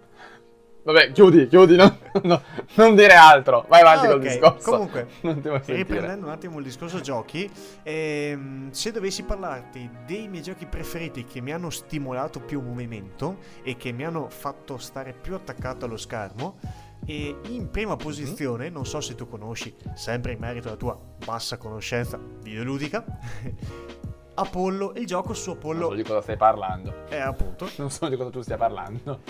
Vabbè, 0.83 1.13
chiudi, 1.13 1.47
chiudi, 1.47 1.77
no, 1.77 1.99
no, 2.23 2.43
non 2.75 2.95
dire 2.95 3.15
altro. 3.15 3.67
Vai 3.69 3.81
avanti 3.81 4.07
ah, 4.07 4.09
col 4.09 4.19
okay. 4.19 4.29
discorso. 4.29 4.71
Comunque, 4.71 5.09
riprendendo 5.67 6.27
un 6.27 6.33
attimo 6.33 6.59
il 6.59 6.65
discorso 6.65 7.01
giochi, 7.01 7.51
ehm, 7.83 8.71
se 8.71 8.91
dovessi 8.91 9.23
parlarti 9.25 9.89
dei 10.07 10.29
miei 10.29 10.43
giochi 10.43 10.67
preferiti 10.67 11.25
che 11.25 11.41
mi 11.41 11.53
hanno 11.53 11.71
stimolato 11.71 12.41
più 12.41 12.61
movimento 12.61 13.39
e 13.63 13.77
che 13.77 13.93
mi 13.93 14.05
hanno 14.05 14.29
fatto 14.31 14.79
stare 14.79 15.13
più 15.13 15.35
attaccato 15.35 15.85
allo 15.85 15.99
schermo, 15.99 16.59
e 17.07 17.37
in 17.49 17.71
prima 17.71 17.93
mhm. 17.93 17.99
posizione, 17.99 18.69
non 18.69 18.87
so 18.87 19.01
se 19.01 19.15
tu 19.15 19.29
conosci, 19.29 19.75
sempre 19.95 20.33
in 20.33 20.39
merito 20.39 20.69
alla 20.69 20.77
tua 20.77 20.99
bassa 21.25 21.57
conoscenza 21.57 22.19
videoludica, 22.43 23.05
Apollo, 24.35 24.93
il 24.97 25.07
gioco 25.07 25.35
su 25.35 25.51
Apollo. 25.51 25.81
Non 25.81 25.91
so 25.91 25.95
di 25.97 26.03
cosa 26.03 26.23
stai 26.23 26.37
parlando. 26.37 27.05
Eh, 27.11 27.19
appunto. 27.19 27.69
Non 27.77 27.91
so 27.91 28.09
di 28.09 28.17
cosa 28.17 28.31
tu 28.31 28.41
stia 28.41 28.57
parlando. 28.57 29.21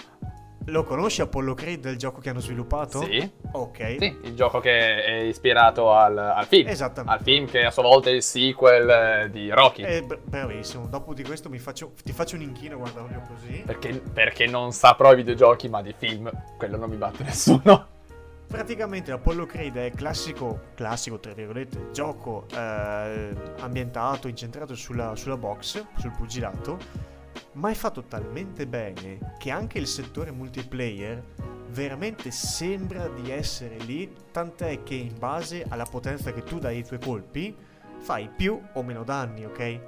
Lo 0.71 0.85
conosci 0.85 1.21
Apollo 1.21 1.55
Creed, 1.55 1.85
il 1.87 1.97
gioco 1.97 2.21
che 2.21 2.31
hanno 2.31 2.39
sviluppato? 2.39 3.03
Sì. 3.03 3.29
Ok. 3.53 3.97
Sì, 3.99 4.19
il 4.23 4.35
gioco 4.37 4.61
che 4.61 5.05
è 5.05 5.15
ispirato 5.23 5.93
al, 5.93 6.17
al 6.17 6.47
film. 6.47 6.69
Esattamente. 6.69 7.13
Al 7.13 7.25
film 7.25 7.47
che 7.47 7.65
a 7.65 7.73
sua 7.73 7.83
volta 7.83 8.09
è 8.09 8.13
il 8.13 8.23
sequel 8.23 8.89
eh, 8.89 9.31
di 9.31 9.51
Rocky. 9.51 9.83
Eh, 9.83 10.03
bravissimo. 10.03 10.87
Dopo 10.87 11.13
di 11.13 11.25
questo 11.25 11.51
faccio, 11.59 11.93
ti 12.05 12.13
faccio 12.13 12.37
un 12.37 12.43
inchino 12.43 12.79
guardandolo 12.79 13.21
così. 13.27 13.65
Perché, 13.67 14.01
perché 14.01 14.47
non 14.47 14.73
saprò 14.73 15.13
i 15.13 15.17
videogiochi, 15.17 15.69
ma 15.69 15.83
di 15.83 15.93
film 15.97 16.31
quello 16.57 16.77
non 16.77 16.89
mi 16.89 16.97
batte 16.97 17.25
nessuno. 17.25 17.87
Praticamente 18.47 19.11
Apollo 19.11 19.47
Creed 19.47 19.77
è 19.77 19.91
classico, 19.93 20.61
classico 20.75 21.19
tra 21.19 21.33
virgolette, 21.33 21.91
gioco 21.93 22.47
eh, 22.53 23.33
ambientato, 23.59 24.29
incentrato 24.29 24.77
sulla, 24.77 25.17
sulla 25.17 25.37
box, 25.37 25.85
sul 25.97 26.13
pugilato 26.17 27.10
ma 27.53 27.71
è 27.71 27.75
fatto 27.75 28.05
talmente 28.05 28.67
bene 28.67 29.35
che 29.39 29.51
anche 29.51 29.79
il 29.79 29.87
settore 29.87 30.31
multiplayer 30.31 31.23
veramente 31.71 32.31
sembra 32.31 33.09
di 33.09 33.31
essere 33.31 33.79
lì, 33.79 34.13
tant'è 34.31 34.83
che 34.83 34.95
in 34.95 35.19
base 35.19 35.65
alla 35.69 35.85
potenza 35.85 36.33
che 36.33 36.43
tu 36.43 36.59
dai 36.59 36.77
ai 36.77 36.85
tuoi 36.85 37.01
colpi 37.01 37.57
fai 37.99 38.29
più 38.29 38.61
o 38.73 38.83
meno 38.83 39.05
danni, 39.05 39.45
ok? 39.45 39.81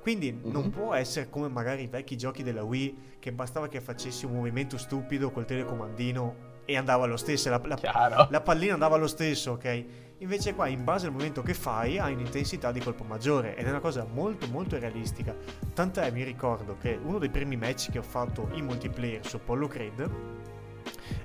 Quindi 0.00 0.32
mm-hmm. 0.32 0.50
non 0.50 0.70
può 0.70 0.94
essere 0.94 1.28
come 1.28 1.48
magari 1.48 1.82
i 1.82 1.86
vecchi 1.86 2.16
giochi 2.16 2.42
della 2.42 2.62
Wii 2.62 3.16
che 3.18 3.32
bastava 3.32 3.68
che 3.68 3.80
facessi 3.80 4.24
un 4.24 4.32
movimento 4.32 4.78
stupido 4.78 5.30
col 5.30 5.44
telecomandino 5.44 6.46
e 6.64 6.76
andava 6.76 7.06
lo 7.06 7.16
stesso, 7.16 7.50
la, 7.50 7.60
la, 7.64 8.28
la 8.30 8.40
pallina 8.40 8.74
andava 8.74 8.96
lo 8.96 9.06
stesso, 9.06 9.52
ok? 9.52 9.84
Invece 10.20 10.52
qua 10.52 10.66
in 10.66 10.82
base 10.82 11.06
al 11.06 11.12
movimento 11.12 11.42
che 11.42 11.54
fai 11.54 11.98
hai 11.98 12.12
un'intensità 12.12 12.72
di 12.72 12.80
colpo 12.80 13.04
maggiore 13.04 13.54
ed 13.54 13.66
è 13.66 13.70
una 13.70 13.78
cosa 13.78 14.04
molto 14.04 14.48
molto 14.48 14.76
realistica. 14.76 15.34
Tant'è 15.72 16.10
mi 16.10 16.24
ricordo 16.24 16.76
che 16.76 16.98
uno 17.00 17.18
dei 17.18 17.28
primi 17.28 17.56
match 17.56 17.92
che 17.92 17.98
ho 17.98 18.02
fatto 18.02 18.48
in 18.54 18.64
multiplayer 18.64 19.24
su 19.24 19.36
Apollo 19.36 19.68
Creed 19.68 20.10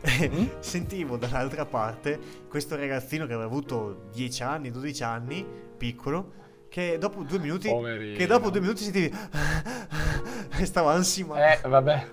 mm? 0.07 0.45
sentivo 0.59 1.17
dall'altra 1.17 1.65
parte 1.65 2.19
questo 2.47 2.75
ragazzino 2.75 3.25
che 3.25 3.33
aveva 3.33 3.47
avuto 3.47 4.09
10 4.13 4.43
anni, 4.43 4.69
12 4.69 5.03
anni, 5.03 5.45
piccolo, 5.75 6.33
che 6.69 6.99
dopo 6.99 7.23
due 7.23 7.39
minuti 7.39 7.69
Poverino. 7.69 8.15
che 8.15 8.27
dopo 8.27 8.51
due 8.51 8.61
minuti 8.61 8.83
sentivi 8.83 9.11
stavo 10.63 10.89
ansimando 10.89 11.43
eh 11.43 11.59
vabbè 11.67 12.07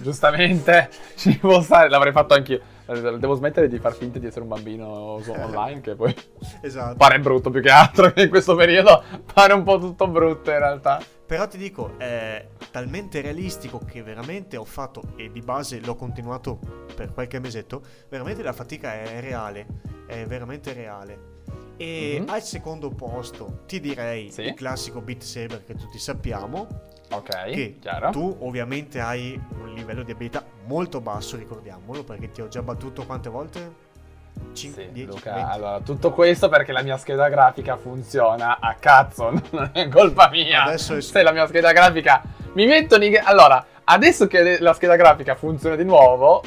giustamente 0.00 0.90
ci 1.16 1.36
può 1.38 1.60
stare 1.62 1.88
l'avrei 1.88 2.12
fatto 2.12 2.34
anch'io 2.34 2.60
devo 2.86 3.34
smettere 3.34 3.68
di 3.68 3.78
far 3.78 3.94
finta 3.94 4.18
di 4.18 4.26
essere 4.26 4.42
un 4.42 4.48
bambino 4.48 5.20
online 5.26 5.80
che 5.80 5.94
poi 5.94 6.14
esatto. 6.62 6.96
pare 6.96 7.18
brutto 7.18 7.50
più 7.50 7.60
che 7.60 7.70
altro 7.70 8.12
in 8.16 8.28
questo 8.28 8.54
periodo 8.54 9.02
pare 9.32 9.52
un 9.52 9.62
po' 9.62 9.78
tutto 9.78 10.06
brutto 10.08 10.50
in 10.50 10.58
realtà 10.58 11.02
però 11.26 11.48
ti 11.48 11.58
dico 11.58 11.98
è 11.98 12.46
talmente 12.70 13.20
realistico 13.20 13.80
che 13.84 14.02
veramente 14.02 14.56
ho 14.56 14.64
fatto 14.64 15.02
e 15.16 15.30
di 15.32 15.40
base 15.40 15.80
l'ho 15.80 15.96
continuato 15.96 16.58
per 16.94 17.12
qualche 17.12 17.40
mesetto 17.40 17.82
veramente 18.08 18.42
la 18.42 18.52
fatica 18.52 18.94
è 18.94 19.20
reale 19.20 19.66
è 20.06 20.24
veramente 20.24 20.72
reale 20.72 21.34
e 21.76 22.16
mm-hmm. 22.18 22.28
al 22.28 22.42
secondo 22.42 22.90
posto 22.90 23.62
ti 23.66 23.80
direi 23.80 24.30
sì. 24.30 24.42
il 24.42 24.54
classico 24.54 25.00
Beat 25.00 25.22
Saber 25.22 25.64
che 25.64 25.74
tutti 25.74 25.98
sappiamo. 25.98 26.66
Ok, 27.10 27.44
che 27.50 27.76
chiaro. 27.80 28.10
Tu 28.10 28.36
ovviamente 28.40 29.00
hai 29.00 29.40
un 29.60 29.72
livello 29.74 30.02
di 30.02 30.12
abilità 30.12 30.44
molto 30.64 31.00
basso, 31.00 31.36
ricordiamolo, 31.36 32.04
perché 32.04 32.30
ti 32.30 32.40
ho 32.40 32.48
già 32.48 32.62
battuto 32.62 33.04
quante 33.06 33.28
volte? 33.28 33.84
5, 34.52 34.82
sì, 34.82 34.92
10, 34.92 35.06
Luca, 35.08 35.34
20. 35.34 35.50
allora, 35.50 35.80
tutto 35.80 36.12
questo 36.12 36.48
perché 36.48 36.72
la 36.72 36.82
mia 36.82 36.98
scheda 36.98 37.28
grafica 37.28 37.76
funziona 37.76 38.58
a 38.60 38.74
cazzo, 38.74 39.30
non 39.50 39.70
è 39.72 39.88
colpa 39.88 40.28
mia. 40.30 40.64
Adesso 40.64 40.96
è... 40.96 41.00
Se 41.00 41.22
la 41.22 41.32
mia 41.32 41.46
scheda 41.46 41.72
grafica 41.72 42.22
mi 42.52 42.66
mettono 42.66 43.04
in... 43.04 43.18
Allora, 43.22 43.64
adesso 43.84 44.26
che 44.26 44.60
la 44.60 44.72
scheda 44.74 44.96
grafica 44.96 45.34
funziona 45.34 45.76
di 45.76 45.84
nuovo, 45.84 46.42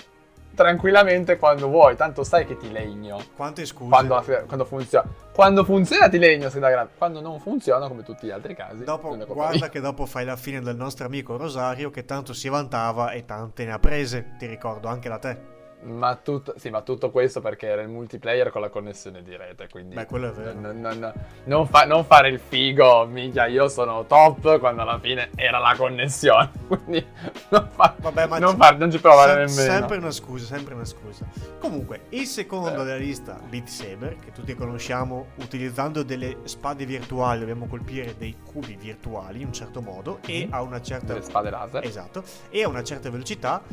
tranquillamente 0.59 1.37
quando 1.37 1.69
vuoi, 1.69 1.95
tanto 1.95 2.25
sai 2.25 2.45
che 2.45 2.57
ti 2.57 2.69
legno. 2.69 3.17
Quante 3.33 3.65
scuse? 3.65 3.89
Quando, 3.89 4.21
quando 4.45 4.65
funziona. 4.65 5.07
Quando 5.33 5.63
funziona 5.63 6.09
ti 6.09 6.17
legno, 6.17 6.49
se 6.49 6.59
da 6.59 6.69
grande. 6.69 6.91
Quando 6.97 7.21
non 7.21 7.39
funziona, 7.39 7.87
come 7.87 8.03
tutti 8.03 8.27
gli 8.27 8.31
altri 8.31 8.55
casi. 8.55 8.83
Dopo, 8.83 9.15
guarda 9.25 9.69
che 9.69 9.79
dopo 9.79 10.05
fai 10.05 10.25
la 10.25 10.35
fine 10.35 10.59
del 10.59 10.75
nostro 10.75 11.05
amico 11.05 11.37
Rosario 11.37 11.91
che 11.91 12.03
tanto 12.03 12.33
si 12.33 12.49
vantava 12.49 13.11
e 13.11 13.23
tante 13.23 13.63
ne 13.63 13.71
ha 13.71 13.79
prese, 13.79 14.35
ti 14.37 14.47
ricordo 14.47 14.89
anche 14.89 15.07
da 15.07 15.17
te. 15.17 15.58
Ma 15.81 16.15
tutto, 16.15 16.55
sì, 16.57 16.69
ma 16.69 16.81
tutto 16.81 17.09
questo 17.09 17.39
perché 17.39 17.67
era 17.67 17.81
il 17.81 17.87
multiplayer 17.87 18.49
con 18.49 18.59
la 18.59 18.69
connessione 18.69 19.23
di 19.23 19.35
rete, 19.37 19.69
quindi... 19.69 19.95
Beh, 19.95 20.07
quello 20.07 20.27
è 20.27 20.31
vero. 20.33 20.59
Non, 20.59 20.81
non, 20.81 21.13
non, 21.45 21.67
fa, 21.67 21.85
non, 21.85 22.03
fare 22.03 22.27
il 22.27 22.39
figo, 22.39 23.05
minchia, 23.05 23.45
io 23.45 23.69
sono 23.69 24.05
top, 24.05 24.59
quando 24.59 24.81
alla 24.81 24.99
fine 24.99 25.29
era 25.35 25.57
la 25.57 25.75
connessione, 25.77 26.51
quindi 26.67 27.05
non, 27.49 27.69
fa, 27.73 27.95
Vabbè, 27.97 28.27
ma 28.27 28.39
non, 28.39 28.57
far, 28.57 28.77
non 28.77 28.91
ci 28.91 28.99
provare 28.99 29.47
sem- 29.47 29.57
nemmeno. 29.57 29.79
Sempre 29.79 29.97
una 29.97 30.11
scusa, 30.11 30.45
sempre 30.45 30.73
una 30.73 30.83
scusa. 30.83 31.25
Comunque, 31.59 32.07
il 32.09 32.25
secondo 32.25 32.83
della 32.83 32.97
lista, 32.97 33.39
Beat 33.47 33.67
Saber, 33.67 34.17
che 34.17 34.33
tutti 34.33 34.53
conosciamo, 34.55 35.27
utilizzando 35.35 36.03
delle 36.03 36.39
spade 36.43 36.85
virtuali, 36.85 37.39
dobbiamo 37.39 37.67
colpire 37.67 38.15
dei 38.17 38.35
cubi 38.43 38.75
virtuali 38.75 39.39
in 39.39 39.47
un 39.47 39.53
certo 39.53 39.81
modo, 39.81 40.19
mm-hmm. 40.27 40.41
e 40.41 40.45
mhm. 40.45 40.53
a 40.53 40.61
una 40.61 40.81
certa... 40.81 41.13
Delle 41.13 41.23
spade 41.23 41.49
laser. 41.49 41.85
Esatto, 41.85 42.21
e 42.49 42.63
a 42.63 42.67
una 42.67 42.83
certa 42.83 43.09
velocità, 43.09 43.63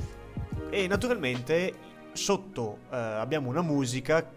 e 0.70 0.86
naturalmente 0.86 1.94
sotto 2.16 2.78
eh, 2.90 2.96
abbiamo 2.96 3.48
una 3.48 3.62
musica 3.62 4.28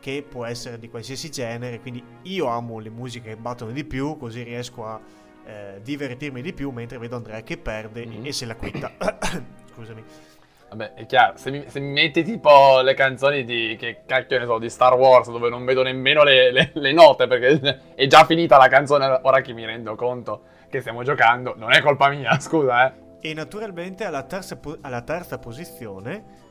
che 0.00 0.24
può 0.28 0.44
essere 0.44 0.78
di 0.78 0.88
qualsiasi 0.88 1.30
genere, 1.30 1.80
quindi 1.80 2.02
io 2.22 2.46
amo 2.46 2.78
le 2.78 2.90
musiche 2.90 3.30
che 3.30 3.36
battono 3.36 3.72
di 3.72 3.84
più, 3.84 4.16
così 4.16 4.42
riesco 4.42 4.86
a 4.86 5.00
eh, 5.44 5.80
divertirmi 5.82 6.42
di 6.42 6.52
più 6.52 6.70
mentre 6.70 6.98
vedo 6.98 7.16
Andrea 7.16 7.42
che 7.42 7.56
perde 7.56 8.06
mm-hmm. 8.06 8.26
e 8.26 8.32
se 8.32 8.46
la 8.46 8.54
quitta. 8.54 8.92
Scusami. 9.74 10.04
Vabbè, 10.70 10.94
è 10.94 11.06
chiaro, 11.06 11.38
se 11.38 11.50
mi, 11.50 11.64
se 11.66 11.80
mi, 11.80 11.92
metti 11.92 12.22
tipo 12.22 12.82
le 12.82 12.92
canzoni 12.92 13.42
di, 13.42 13.74
che 13.78 14.02
cacchio 14.04 14.38
ne 14.38 14.44
so, 14.44 14.58
di 14.58 14.68
Star 14.68 14.94
Wars, 14.94 15.30
dove 15.30 15.48
non 15.48 15.64
vedo 15.64 15.82
nemmeno 15.82 16.22
le, 16.22 16.52
le, 16.52 16.72
le 16.74 16.92
note, 16.92 17.26
perché 17.26 17.94
è 17.94 18.06
già 18.06 18.24
finita 18.26 18.58
la 18.58 18.68
canzone, 18.68 19.20
ora 19.22 19.40
che 19.40 19.54
mi 19.54 19.64
rendo 19.64 19.94
conto 19.94 20.42
che 20.68 20.80
stiamo 20.80 21.02
giocando, 21.02 21.54
non 21.56 21.72
è 21.72 21.80
colpa 21.80 22.10
mia, 22.10 22.36
scusa, 22.40 22.86
eh. 22.86 23.06
E 23.20 23.34
naturalmente 23.34 24.04
alla 24.04 24.22
terza, 24.24 24.60
alla 24.82 25.00
terza 25.00 25.38
posizione 25.38 26.47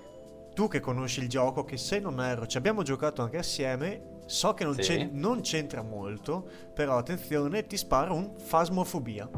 tu 0.58 0.68
che 0.68 0.80
conosci 0.80 1.20
il 1.20 1.30
gioco, 1.30 1.64
che 1.64 1.78
se 1.78 2.00
non 2.00 2.20
erro 2.20 2.48
ci 2.48 2.58
abbiamo 2.58 2.82
giocato 2.82 3.22
anche 3.22 3.38
assieme, 3.38 4.22
so 4.26 4.56
che 4.56 4.64
non, 4.64 4.74
sì. 4.82 5.08
non 5.12 5.42
c'entra 5.42 5.84
molto, 5.84 6.50
però 6.74 6.98
attenzione, 6.98 7.68
ti 7.68 7.78
spara 7.78 8.12
un 8.12 8.32
Fasmofobia. 8.36 9.30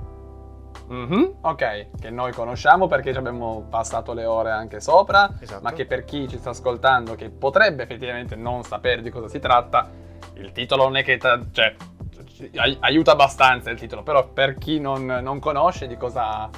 Mm-hmm, 0.89 1.23
ok, 1.41 1.89
che 1.99 2.09
noi 2.09 2.31
conosciamo 2.31 2.87
perché 2.87 3.11
ci 3.11 3.17
abbiamo 3.17 3.67
passato 3.69 4.13
le 4.13 4.23
ore 4.23 4.51
anche 4.51 4.79
sopra, 4.79 5.35
esatto. 5.41 5.61
ma 5.61 5.73
che 5.73 5.85
per 5.85 6.05
chi 6.05 6.25
ci 6.29 6.37
sta 6.37 6.51
ascoltando, 6.51 7.15
che 7.15 7.29
potrebbe 7.29 7.83
effettivamente 7.83 8.37
non 8.37 8.63
sapere 8.63 9.01
di 9.01 9.09
cosa 9.09 9.27
si 9.27 9.39
tratta, 9.39 9.89
il 10.35 10.53
titolo 10.53 10.83
non 10.83 10.95
è 10.95 11.03
che... 11.03 11.17
Ta- 11.17 11.45
cioè, 11.51 11.75
aiuta 12.79 13.11
abbastanza 13.11 13.69
il 13.69 13.77
titolo, 13.77 14.03
però 14.03 14.29
per 14.29 14.57
chi 14.57 14.79
non, 14.79 15.05
non 15.05 15.39
conosce 15.39 15.85
di 15.85 15.97
cosa 15.97 16.49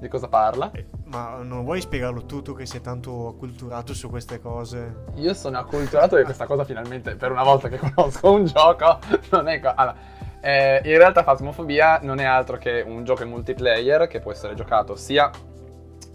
di 0.00 0.08
cosa 0.08 0.28
parla? 0.28 0.70
Eh, 0.72 0.86
ma 1.04 1.38
non 1.42 1.62
vuoi 1.62 1.80
spiegarlo 1.80 2.24
tu, 2.24 2.42
tu 2.42 2.54
che 2.54 2.66
sei 2.66 2.80
tanto 2.80 3.28
acculturato 3.28 3.94
su 3.94 4.08
queste 4.08 4.40
cose? 4.40 5.04
Io 5.16 5.34
sono 5.34 5.58
acculturato 5.58 6.16
e 6.16 6.24
questa 6.24 6.46
cosa 6.46 6.64
finalmente, 6.64 7.14
per 7.14 7.30
una 7.30 7.42
volta 7.42 7.68
che 7.68 7.78
conosco 7.78 8.32
un 8.32 8.46
gioco, 8.46 8.98
non 9.30 9.48
è... 9.48 9.60
Co- 9.60 9.72
allora, 9.74 9.96
eh, 10.40 10.80
in 10.84 10.96
realtà 10.96 11.22
Phasmophobia 11.22 12.00
non 12.02 12.18
è 12.18 12.24
altro 12.24 12.56
che 12.56 12.82
un 12.84 13.04
gioco 13.04 13.22
in 13.22 13.28
multiplayer 13.28 14.06
che 14.06 14.20
può 14.20 14.32
essere 14.32 14.54
giocato 14.54 14.96
sia 14.96 15.30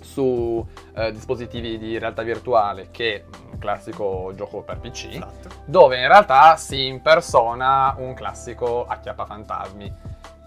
su 0.01 0.65
eh, 0.95 1.11
dispositivi 1.11 1.77
di 1.77 1.99
realtà 1.99 2.23
virtuale 2.23 2.89
che 2.89 3.25
un 3.51 3.57
classico 3.59 4.31
gioco 4.35 4.61
per 4.61 4.79
PC, 4.79 5.09
esatto. 5.11 5.49
dove 5.65 5.99
in 5.99 6.07
realtà 6.07 6.55
si 6.57 6.87
impersona 6.87 7.95
un 7.97 8.13
classico 8.13 8.85
acchiappa 8.85 9.25
fantasmi 9.25 9.93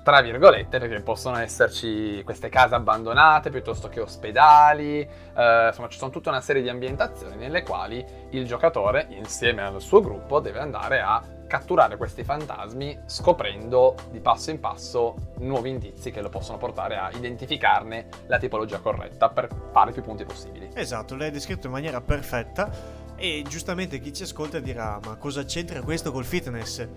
tra 0.09 0.23
virgolette, 0.23 0.79
perché 0.79 1.03
possono 1.03 1.37
esserci 1.37 2.23
queste 2.25 2.49
case 2.49 2.75
abbandonate 2.75 3.51
piuttosto 3.51 3.91
che 3.91 4.01
ospedali, 4.01 5.01
eh, 5.01 5.67
insomma 5.67 5.89
ci 5.89 5.99
sono 5.99 6.11
tutta 6.11 6.31
una 6.31 6.41
serie 6.41 6.63
di 6.63 6.71
ambientazioni 6.71 7.37
nelle 7.37 7.63
quali 7.63 8.03
il 8.31 8.47
giocatore, 8.47 9.09
insieme 9.11 9.61
al 9.61 9.83
suo 9.83 10.01
gruppo, 10.01 10.41
deve 10.41 10.61
andare 10.61 11.03
a 11.03 11.23
catturare 11.47 11.99
questi 11.99 12.25
fantasmi 12.25 13.01
scoprendo 13.05 13.97
di 14.11 14.21
passo 14.21 14.51
in 14.51 14.61
passo 14.61 15.33
nuovi 15.41 15.69
indizi 15.69 16.11
che 16.11 16.23
lo 16.23 16.31
possono 16.31 16.57
portare 16.57 16.97
a 16.97 17.11
identificarne 17.13 18.09
la 18.29 18.39
tipologia 18.39 18.79
corretta 18.79 19.29
per 19.29 19.49
fare 19.73 19.93
più 19.93 20.01
punti 20.01 20.25
possibili. 20.25 20.71
Esatto, 20.73 21.17
l'hai 21.17 21.31
descritto 21.31 21.67
in 21.67 21.73
maniera 21.75 22.01
perfetta 22.01 22.71
e 23.15 23.45
giustamente 23.47 23.99
chi 23.99 24.15
ci 24.15 24.23
ascolta 24.23 24.59
dirà 24.59 24.99
ma 25.05 25.17
cosa 25.17 25.45
c'entra 25.45 25.83
questo 25.83 26.13
col 26.13 26.25
fitness? 26.25 26.89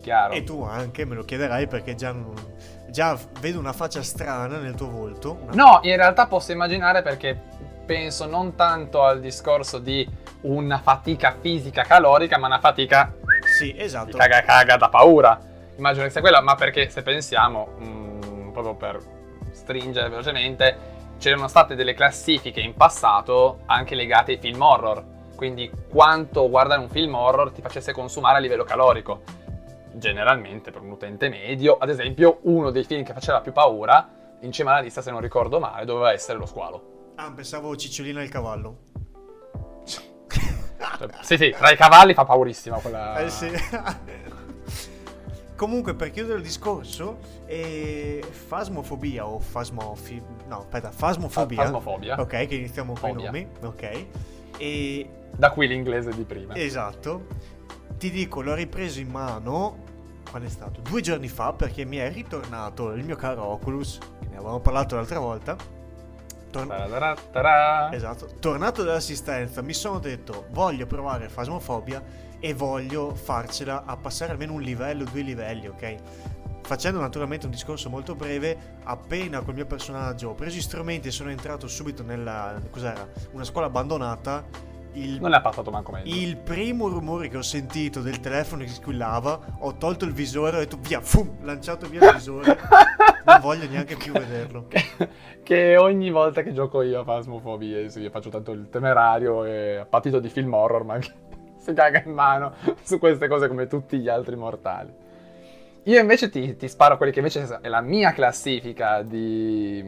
Chiaro. 0.00 0.32
E 0.32 0.44
tu 0.44 0.62
anche 0.62 1.04
me 1.04 1.14
lo 1.14 1.24
chiederai 1.24 1.66
perché 1.66 1.94
già, 1.94 2.14
già 2.88 3.18
vedo 3.40 3.58
una 3.58 3.72
faccia 3.72 4.02
strana 4.02 4.58
nel 4.58 4.74
tuo 4.74 4.90
volto. 4.90 5.38
Una... 5.42 5.52
No, 5.52 5.80
in 5.82 5.96
realtà 5.96 6.26
posso 6.26 6.52
immaginare 6.52 7.02
perché 7.02 7.38
penso 7.84 8.26
non 8.26 8.54
tanto 8.54 9.02
al 9.02 9.20
discorso 9.20 9.78
di 9.78 10.06
una 10.42 10.78
fatica 10.78 11.36
fisica 11.40 11.82
calorica, 11.82 12.38
ma 12.38 12.46
una 12.46 12.60
fatica... 12.60 13.14
Sì, 13.58 13.74
esatto. 13.76 14.16
Caga 14.16 14.42
caga 14.42 14.76
da 14.76 14.88
paura. 14.88 15.40
Immagino 15.76 16.04
che 16.04 16.10
sia 16.10 16.20
quella, 16.20 16.40
ma 16.40 16.54
perché 16.54 16.90
se 16.90 17.02
pensiamo, 17.02 17.74
mh, 17.78 17.84
mm, 17.86 18.50
proprio 18.50 18.74
per 18.74 18.98
stringere 19.52 20.08
velocemente, 20.08 20.96
c'erano 21.18 21.48
state 21.48 21.74
delle 21.74 21.94
classifiche 21.94 22.60
in 22.60 22.74
passato 22.74 23.60
anche 23.66 23.94
legate 23.94 24.32
ai 24.32 24.38
film 24.38 24.60
horror. 24.60 25.04
Quindi 25.34 25.70
quanto 25.88 26.48
guardare 26.48 26.80
un 26.80 26.88
film 26.88 27.14
horror 27.14 27.52
ti 27.52 27.62
facesse 27.62 27.92
consumare 27.92 28.36
a 28.36 28.40
livello 28.40 28.64
calorico 28.64 29.22
generalmente 29.98 30.70
per 30.70 30.80
un 30.80 30.90
utente 30.90 31.28
medio, 31.28 31.76
ad 31.76 31.90
esempio 31.90 32.38
uno 32.42 32.70
dei 32.70 32.84
film 32.84 33.04
che 33.04 33.12
faceva 33.12 33.40
più 33.40 33.52
paura, 33.52 34.36
in 34.40 34.52
cima 34.52 34.70
alla 34.70 34.80
lista 34.80 35.02
se 35.02 35.10
non 35.10 35.20
ricordo 35.20 35.58
male, 35.58 35.84
doveva 35.84 36.12
essere 36.12 36.38
lo 36.38 36.46
squalo. 36.46 37.12
Ah, 37.16 37.32
pensavo 37.32 37.76
Cicciolina 37.76 38.22
il 38.22 38.28
cavallo. 38.28 38.86
Cioè, 39.84 40.04
sì, 41.22 41.36
sì, 41.36 41.50
tra 41.50 41.70
i 41.70 41.76
cavalli 41.76 42.14
fa 42.14 42.24
paurissima 42.24 42.78
quella... 42.78 43.18
Eh 43.18 43.28
sì. 43.28 43.50
Comunque, 45.56 45.94
per 45.94 46.12
chiudere 46.12 46.36
il 46.38 46.44
discorso, 46.44 47.18
eh, 47.46 48.24
fasmofobia 48.30 49.26
o 49.26 49.40
fasmofi... 49.40 50.22
No, 50.46 50.58
aspetta, 50.58 50.92
fasmofobia. 50.92 51.62
Fasmofobia. 51.62 52.20
Ok, 52.20 52.46
che 52.46 52.54
iniziamo 52.54 52.94
con 52.98 53.10
i 53.10 53.24
nomi. 53.24 53.48
Ok. 53.62 54.04
E... 54.56 55.10
Da 55.34 55.50
qui 55.50 55.66
l'inglese 55.66 56.12
di 56.12 56.22
prima. 56.22 56.54
Esatto 56.54 57.56
ti 57.98 58.10
dico, 58.10 58.40
l'ho 58.40 58.54
ripreso 58.54 59.00
in 59.00 59.08
mano 59.08 59.86
quando 60.28 60.48
è 60.48 60.50
stato? 60.50 60.80
Due 60.80 61.00
giorni 61.00 61.28
fa 61.28 61.52
perché 61.52 61.84
mi 61.84 61.96
è 61.96 62.12
ritornato 62.12 62.92
il 62.92 63.04
mio 63.04 63.16
caro 63.16 63.44
Oculus, 63.44 63.98
ne 64.28 64.36
avevamo 64.36 64.60
parlato 64.60 64.94
l'altra 64.94 65.18
volta. 65.18 65.56
Torn- 66.50 66.70
esatto, 67.92 68.26
tornato 68.40 68.82
dall'assistenza 68.82 69.60
mi 69.60 69.74
sono 69.74 69.98
detto 69.98 70.46
voglio 70.50 70.86
provare 70.86 71.28
Phasmophobia 71.28 72.02
e 72.40 72.54
voglio 72.54 73.14
farcela 73.14 73.84
a 73.84 73.96
passare 73.98 74.32
almeno 74.32 74.54
un 74.54 74.62
livello, 74.62 75.04
due 75.04 75.20
livelli, 75.20 75.68
ok? 75.68 75.96
Facendo 76.62 77.00
naturalmente 77.00 77.46
un 77.46 77.52
discorso 77.52 77.88
molto 77.88 78.14
breve, 78.14 78.76
appena 78.84 79.40
col 79.40 79.54
mio 79.54 79.66
personaggio 79.66 80.30
ho 80.30 80.34
preso 80.34 80.56
gli 80.56 80.60
strumenti 80.62 81.08
e 81.08 81.10
sono 81.10 81.30
entrato 81.30 81.66
subito 81.66 82.02
nella... 82.02 82.60
cos'era? 82.70 83.08
Una 83.32 83.44
scuola 83.44 83.66
abbandonata. 83.66 84.44
Il, 84.92 85.20
non 85.20 85.34
è 85.34 85.40
passato 85.40 85.70
manco 85.70 85.92
meglio. 85.92 86.14
Il 86.14 86.36
primo 86.36 86.88
rumore 86.88 87.28
che 87.28 87.36
ho 87.36 87.42
sentito 87.42 88.00
del 88.00 88.20
telefono 88.20 88.62
che 88.62 88.70
squillava, 88.70 89.38
ho 89.60 89.76
tolto 89.76 90.04
il 90.04 90.12
visore, 90.12 90.56
ho 90.56 90.60
detto 90.60 90.78
via, 90.80 91.00
fum, 91.00 91.44
lanciato 91.44 91.88
via 91.88 92.08
il 92.08 92.14
visore. 92.14 92.58
non 93.24 93.40
voglio 93.40 93.68
neanche 93.68 93.96
più 93.96 94.12
vederlo. 94.12 94.66
Che, 94.68 94.82
che 95.42 95.76
ogni 95.76 96.10
volta 96.10 96.42
che 96.42 96.52
gioco 96.52 96.82
io 96.82 97.00
a 97.00 97.04
Phasmophobia, 97.04 97.88
sì, 97.88 98.00
io 98.00 98.10
faccio 98.10 98.30
tanto 98.30 98.52
il 98.52 98.68
temerario 98.70 99.44
e 99.44 99.76
a 99.76 99.84
partito 99.84 100.18
di 100.18 100.28
film 100.28 100.52
horror, 100.54 100.84
ma 100.84 100.98
si 101.58 101.72
caga 101.74 102.02
in 102.04 102.12
mano 102.12 102.54
su 102.82 102.98
queste 102.98 103.28
cose 103.28 103.48
come 103.48 103.66
tutti 103.66 103.98
gli 103.98 104.08
altri 104.08 104.36
mortali. 104.36 105.06
Io 105.84 106.00
invece 106.00 106.28
ti, 106.28 106.56
ti, 106.56 106.68
sparo 106.68 106.96
quelli 106.96 107.12
che 107.12 107.20
invece 107.20 107.60
è 107.62 107.68
la 107.68 107.80
mia 107.80 108.12
classifica 108.12 109.02
di, 109.02 109.82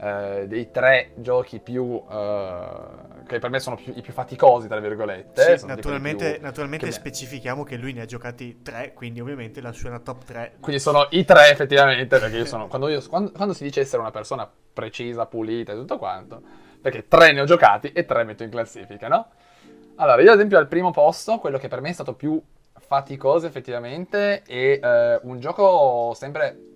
eh, 0.00 0.46
dei 0.46 0.70
tre 0.70 1.12
giochi 1.16 1.60
più... 1.60 2.02
Eh, 2.10 3.08
che 3.26 3.38
per 3.38 3.50
me 3.50 3.60
sono 3.60 3.76
più, 3.76 3.92
i 3.94 4.00
più 4.00 4.12
faticosi, 4.12 4.66
tra 4.66 4.80
virgolette. 4.80 5.58
Sì, 5.58 5.66
naturalmente, 5.66 6.32
più, 6.32 6.42
naturalmente 6.42 6.86
che 6.86 6.92
specifichiamo 6.92 7.62
che 7.62 7.76
lui 7.76 7.92
ne 7.92 8.00
ha 8.00 8.06
giocati 8.06 8.60
tre, 8.62 8.92
quindi 8.92 9.20
ovviamente 9.20 9.60
la 9.60 9.72
sua 9.72 9.88
è 9.88 9.92
una 9.92 10.00
top 10.00 10.24
3. 10.24 10.52
Quindi 10.58 10.80
sono 10.80 11.06
i 11.10 11.24
tre 11.24 11.50
effettivamente, 11.50 12.18
perché 12.18 12.38
io 12.38 12.44
sono... 12.44 12.66
quando, 12.66 12.88
io, 12.88 13.00
quando, 13.08 13.30
quando 13.30 13.54
si 13.54 13.62
dice 13.62 13.80
essere 13.80 14.00
una 14.00 14.10
persona 14.10 14.50
precisa, 14.72 15.26
pulita 15.26 15.72
e 15.72 15.76
tutto 15.76 15.98
quanto, 15.98 16.42
perché 16.80 17.06
tre 17.06 17.32
ne 17.32 17.42
ho 17.42 17.44
giocati 17.44 17.92
e 17.92 18.04
tre 18.04 18.24
metto 18.24 18.42
in 18.42 18.50
classifica, 18.50 19.06
no? 19.06 19.28
Allora, 19.96 20.22
io 20.22 20.30
ad 20.30 20.36
esempio 20.36 20.58
al 20.58 20.66
primo 20.66 20.90
posto, 20.90 21.38
quello 21.38 21.58
che 21.58 21.68
per 21.68 21.80
me 21.80 21.90
è 21.90 21.92
stato 21.92 22.14
più 22.14 22.40
faticoso 22.78 23.46
effettivamente 23.46 24.42
e 24.44 24.80
eh, 24.82 25.20
un 25.22 25.38
gioco 25.38 26.14
sempre 26.14 26.70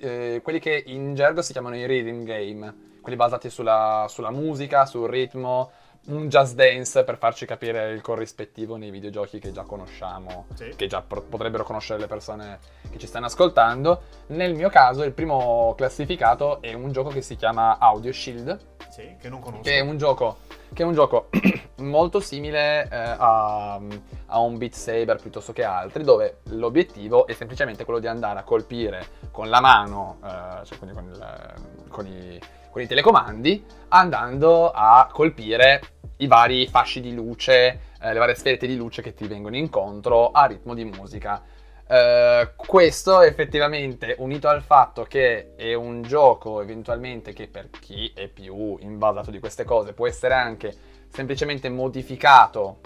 eh, 0.00 0.40
quelli 0.42 0.58
che 0.58 0.82
in 0.86 1.14
gergo 1.14 1.42
si 1.42 1.52
chiamano 1.52 1.76
i 1.76 1.86
rhythm 1.86 2.24
game, 2.24 2.74
quelli 3.00 3.16
basati 3.16 3.50
sulla, 3.50 4.06
sulla 4.08 4.30
musica, 4.30 4.86
sul 4.86 5.08
ritmo, 5.08 5.70
un 6.06 6.28
just 6.28 6.54
dance 6.54 7.04
per 7.04 7.18
farci 7.18 7.46
capire 7.46 7.92
il 7.92 8.00
corrispettivo 8.00 8.76
nei 8.76 8.90
videogiochi 8.90 9.38
che 9.38 9.52
già 9.52 9.62
conosciamo, 9.62 10.46
sì. 10.54 10.72
che 10.74 10.86
già 10.86 11.02
pro- 11.02 11.22
potrebbero 11.22 11.64
conoscere 11.64 12.00
le 12.00 12.06
persone 12.06 12.58
che 12.90 12.98
ci 12.98 13.06
stanno 13.06 13.26
ascoltando. 13.26 14.02
Nel 14.28 14.54
mio 14.54 14.70
caso 14.70 15.02
il 15.02 15.12
primo 15.12 15.74
classificato 15.76 16.60
è 16.62 16.72
un 16.72 16.92
gioco 16.92 17.10
che 17.10 17.22
si 17.22 17.36
chiama 17.36 17.78
Audio 17.78 18.12
Shield. 18.12 18.58
Sì, 18.88 19.16
che 19.20 19.28
non 19.28 19.40
conosco. 19.40 19.62
Che 19.62 19.76
è 19.76 19.80
un 19.80 19.96
gioco 19.98 20.38
che 20.72 20.82
è 20.82 20.86
un 20.86 20.94
gioco 20.94 21.28
molto 21.78 22.20
simile 22.20 22.84
eh, 22.84 22.96
a, 22.96 23.80
a, 24.26 24.38
un 24.38 24.58
Beat 24.58 24.74
Saber 24.74 25.20
piuttosto 25.20 25.52
che 25.52 25.64
altri, 25.64 26.04
dove 26.04 26.38
l'obiettivo 26.50 27.26
è 27.26 27.32
semplicemente 27.32 27.84
quello 27.84 27.98
di 27.98 28.06
andare 28.06 28.38
a 28.38 28.42
colpire 28.42 29.06
con 29.30 29.48
la 29.48 29.60
mano, 29.60 30.18
eh, 30.24 30.64
cioè 30.64 30.78
quindi 30.78 30.96
con, 30.96 31.08
il, 31.08 31.88
con, 31.88 32.06
i, 32.06 32.40
con, 32.70 32.82
i, 32.82 32.86
telecomandi, 32.86 33.64
andando 33.88 34.70
a 34.70 35.08
colpire 35.12 35.80
i 36.18 36.26
vari 36.26 36.66
fasci 36.66 37.00
di 37.00 37.14
luce, 37.14 37.80
eh, 38.00 38.12
le 38.12 38.18
varie 38.18 38.34
sferette 38.34 38.66
di 38.66 38.76
luce 38.76 39.02
che 39.02 39.14
ti 39.14 39.26
vengono 39.26 39.56
incontro 39.56 40.30
a 40.30 40.46
ritmo 40.46 40.74
di 40.74 40.84
musica. 40.84 41.42
Uh, 41.90 42.48
questo 42.54 43.20
effettivamente 43.22 44.14
unito 44.18 44.46
al 44.46 44.62
fatto 44.62 45.02
che 45.02 45.56
è 45.56 45.74
un 45.74 46.02
gioco 46.02 46.60
eventualmente 46.60 47.32
che 47.32 47.48
per 47.48 47.68
chi 47.68 48.12
è 48.14 48.28
più 48.28 48.76
invasato 48.78 49.32
di 49.32 49.40
queste 49.40 49.64
cose 49.64 49.92
può 49.92 50.06
essere 50.06 50.34
anche 50.34 50.72
semplicemente 51.08 51.68
modificato 51.68 52.78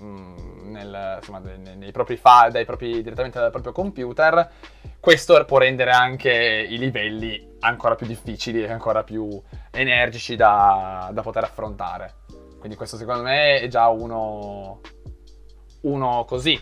nel, 0.00 1.16
insomma, 1.18 1.38
nei, 1.38 1.90
propri 1.92 2.16
file, 2.16 2.64
propri, 2.64 3.02
direttamente 3.02 3.38
dal 3.38 3.50
proprio 3.50 3.72
computer, 3.72 4.50
questo 5.00 5.44
può 5.44 5.58
rendere 5.58 5.90
anche 5.90 6.32
i 6.68 6.78
livelli 6.78 7.56
ancora 7.60 7.94
più 7.94 8.06
difficili 8.06 8.62
e 8.62 8.70
ancora 8.70 9.02
più 9.02 9.40
energici 9.70 10.36
da, 10.36 11.10
da 11.12 11.22
poter 11.22 11.44
affrontare. 11.44 12.14
Quindi 12.58 12.76
questo 12.76 12.96
secondo 12.96 13.22
me 13.22 13.60
è 13.60 13.68
già 13.68 13.88
uno, 13.88 14.80
uno 15.82 16.24
così. 16.26 16.60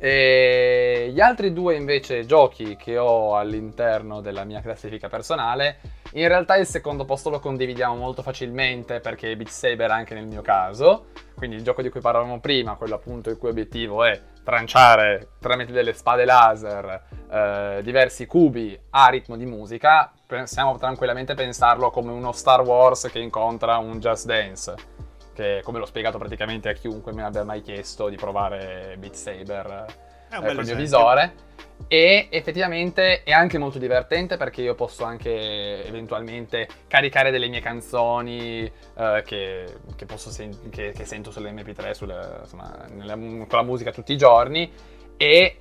E 0.00 1.10
gli 1.12 1.20
altri 1.20 1.52
due 1.52 1.74
invece 1.74 2.24
giochi 2.24 2.76
che 2.76 2.96
ho 2.98 3.36
all'interno 3.36 4.20
della 4.20 4.44
mia 4.44 4.60
classifica 4.60 5.08
personale, 5.08 5.80
in 6.12 6.28
realtà 6.28 6.56
il 6.56 6.66
secondo 6.66 7.04
posto 7.04 7.30
lo 7.30 7.40
condividiamo 7.40 7.96
molto 7.96 8.22
facilmente 8.22 9.00
perché 9.00 9.34
Beat 9.36 9.48
Saber 9.48 9.90
anche 9.90 10.14
nel 10.14 10.26
mio 10.26 10.40
caso, 10.40 11.06
quindi 11.34 11.56
il 11.56 11.64
gioco 11.64 11.82
di 11.82 11.90
cui 11.90 12.00
parlavamo 12.00 12.38
prima, 12.38 12.76
quello 12.76 12.94
appunto 12.94 13.28
il 13.28 13.38
cui 13.38 13.48
obiettivo 13.48 14.04
è 14.04 14.20
tranciare 14.44 15.30
tramite 15.40 15.72
delle 15.72 15.92
spade 15.92 16.24
laser 16.24 17.02
eh, 17.30 17.80
diversi 17.82 18.26
cubi 18.26 18.78
a 18.90 19.08
ritmo 19.08 19.36
di 19.36 19.46
musica, 19.46 20.12
possiamo 20.24 20.78
tranquillamente 20.78 21.34
pensarlo 21.34 21.90
come 21.90 22.12
uno 22.12 22.30
Star 22.30 22.62
Wars 22.62 23.08
che 23.10 23.18
incontra 23.18 23.78
un 23.78 23.98
Just 23.98 24.26
Dance 24.26 24.97
che 25.38 25.60
come 25.62 25.78
l'ho 25.78 25.86
spiegato 25.86 26.18
praticamente 26.18 26.68
a 26.68 26.72
chiunque 26.72 27.12
mi 27.12 27.22
abbia 27.22 27.44
mai 27.44 27.62
chiesto 27.62 28.08
di 28.08 28.16
provare 28.16 28.96
Beat 28.98 29.14
Saber 29.14 29.86
eh, 30.30 30.36
con 30.36 30.58
il 30.58 30.64
mio 30.64 30.74
visore. 30.74 31.46
E 31.86 32.26
effettivamente 32.30 33.22
è 33.22 33.30
anche 33.30 33.56
molto 33.56 33.78
divertente 33.78 34.36
perché 34.36 34.62
io 34.62 34.74
posso 34.74 35.04
anche 35.04 35.86
eventualmente 35.86 36.66
caricare 36.88 37.30
delle 37.30 37.46
mie 37.46 37.60
canzoni 37.60 38.64
eh, 38.64 39.22
che, 39.24 39.64
che, 39.94 40.06
sen- 40.16 40.70
che, 40.70 40.92
che, 40.92 41.04
sento 41.04 41.30
sulle 41.30 41.52
MP3, 41.52 41.92
sulle, 41.92 42.38
insomma, 42.40 42.84
nella, 42.90 43.14
con 43.14 43.46
la 43.50 43.62
musica 43.62 43.92
tutti 43.92 44.12
i 44.12 44.16
giorni 44.16 44.70
e 45.16 45.58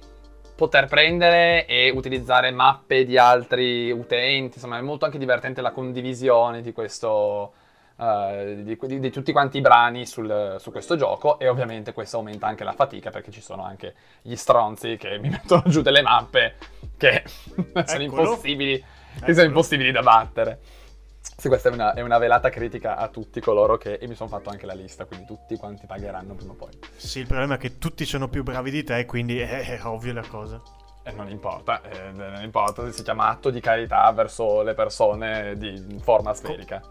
poter 0.55 0.87
prendere 0.87 1.67
e 1.67 1.91
utilizzare 1.91 2.49
mappe 2.49 3.05
di 3.05 3.15
altri 3.19 3.91
utenti. 3.91 4.55
Insomma, 4.55 4.79
è 4.79 4.81
molto 4.81 5.05
anche 5.05 5.19
divertente 5.19 5.61
la 5.61 5.71
condivisione 5.71 6.61
di 6.61 6.73
questo, 6.73 7.53
uh, 7.97 8.63
di, 8.63 8.77
di, 8.79 8.99
di, 8.99 9.11
tutti 9.11 9.31
quanti 9.31 9.57
i 9.57 9.61
brani 9.61 10.05
sul, 10.05 10.55
su 10.59 10.71
questo 10.71 10.95
gioco 10.95 11.39
e 11.39 11.47
ovviamente 11.47 11.93
questo 11.93 12.17
aumenta 12.17 12.47
anche 12.47 12.63
la 12.63 12.73
fatica 12.73 13.09
perché 13.09 13.31
ci 13.31 13.41
sono 13.41 13.63
anche 13.63 13.93
gli 14.21 14.35
stronzi 14.35 14.97
che 14.97 15.17
mi 15.19 15.29
mettono 15.29 15.63
giù 15.65 15.81
delle 15.81 16.01
mappe 16.01 16.55
che 16.97 17.23
sono 17.85 18.03
impossibili, 18.03 18.83
che 19.23 19.33
sono 19.33 19.47
impossibili 19.47 19.91
da 19.91 20.01
battere. 20.01 20.59
Sì, 21.35 21.49
questa 21.49 21.69
è 21.69 21.71
una, 21.71 21.93
è 21.93 22.01
una, 22.01 22.17
velata 22.17 22.49
critica 22.49 22.95
a 22.95 23.09
tutti 23.09 23.41
coloro 23.41 23.77
che... 23.77 23.95
E 23.95 24.07
mi 24.07 24.15
sono 24.15 24.29
fatto 24.29 24.49
anche 24.49 24.65
la 24.65 24.73
lista, 24.73 25.05
quindi 25.05 25.27
tutti 25.27 25.55
quanti 25.57 25.85
pagheranno 25.85 26.33
prima 26.33 26.53
o 26.53 26.55
poi. 26.55 26.71
Sì, 26.95 27.19
il 27.19 27.27
problema 27.27 27.55
è 27.55 27.57
che 27.57 27.77
tutti 27.77 28.05
sono 28.05 28.27
più 28.27 28.43
bravi 28.43 28.71
di 28.71 28.83
te, 28.83 29.05
quindi 29.05 29.37
è, 29.39 29.77
è 29.77 29.85
ovvio 29.85 30.13
la 30.13 30.25
cosa. 30.25 30.59
E 31.03 31.11
non 31.11 31.29
importa, 31.29 31.81
eh, 31.83 32.11
non 32.11 32.41
importa 32.41 32.83
se 32.85 32.91
si 32.91 33.03
chiama 33.03 33.27
atto 33.27 33.49
di 33.49 33.61
carità 33.61 34.11
verso 34.11 34.61
le 34.61 34.73
persone 34.73 35.55
di 35.57 35.99
forma 36.01 36.33
sferica. 36.33 36.81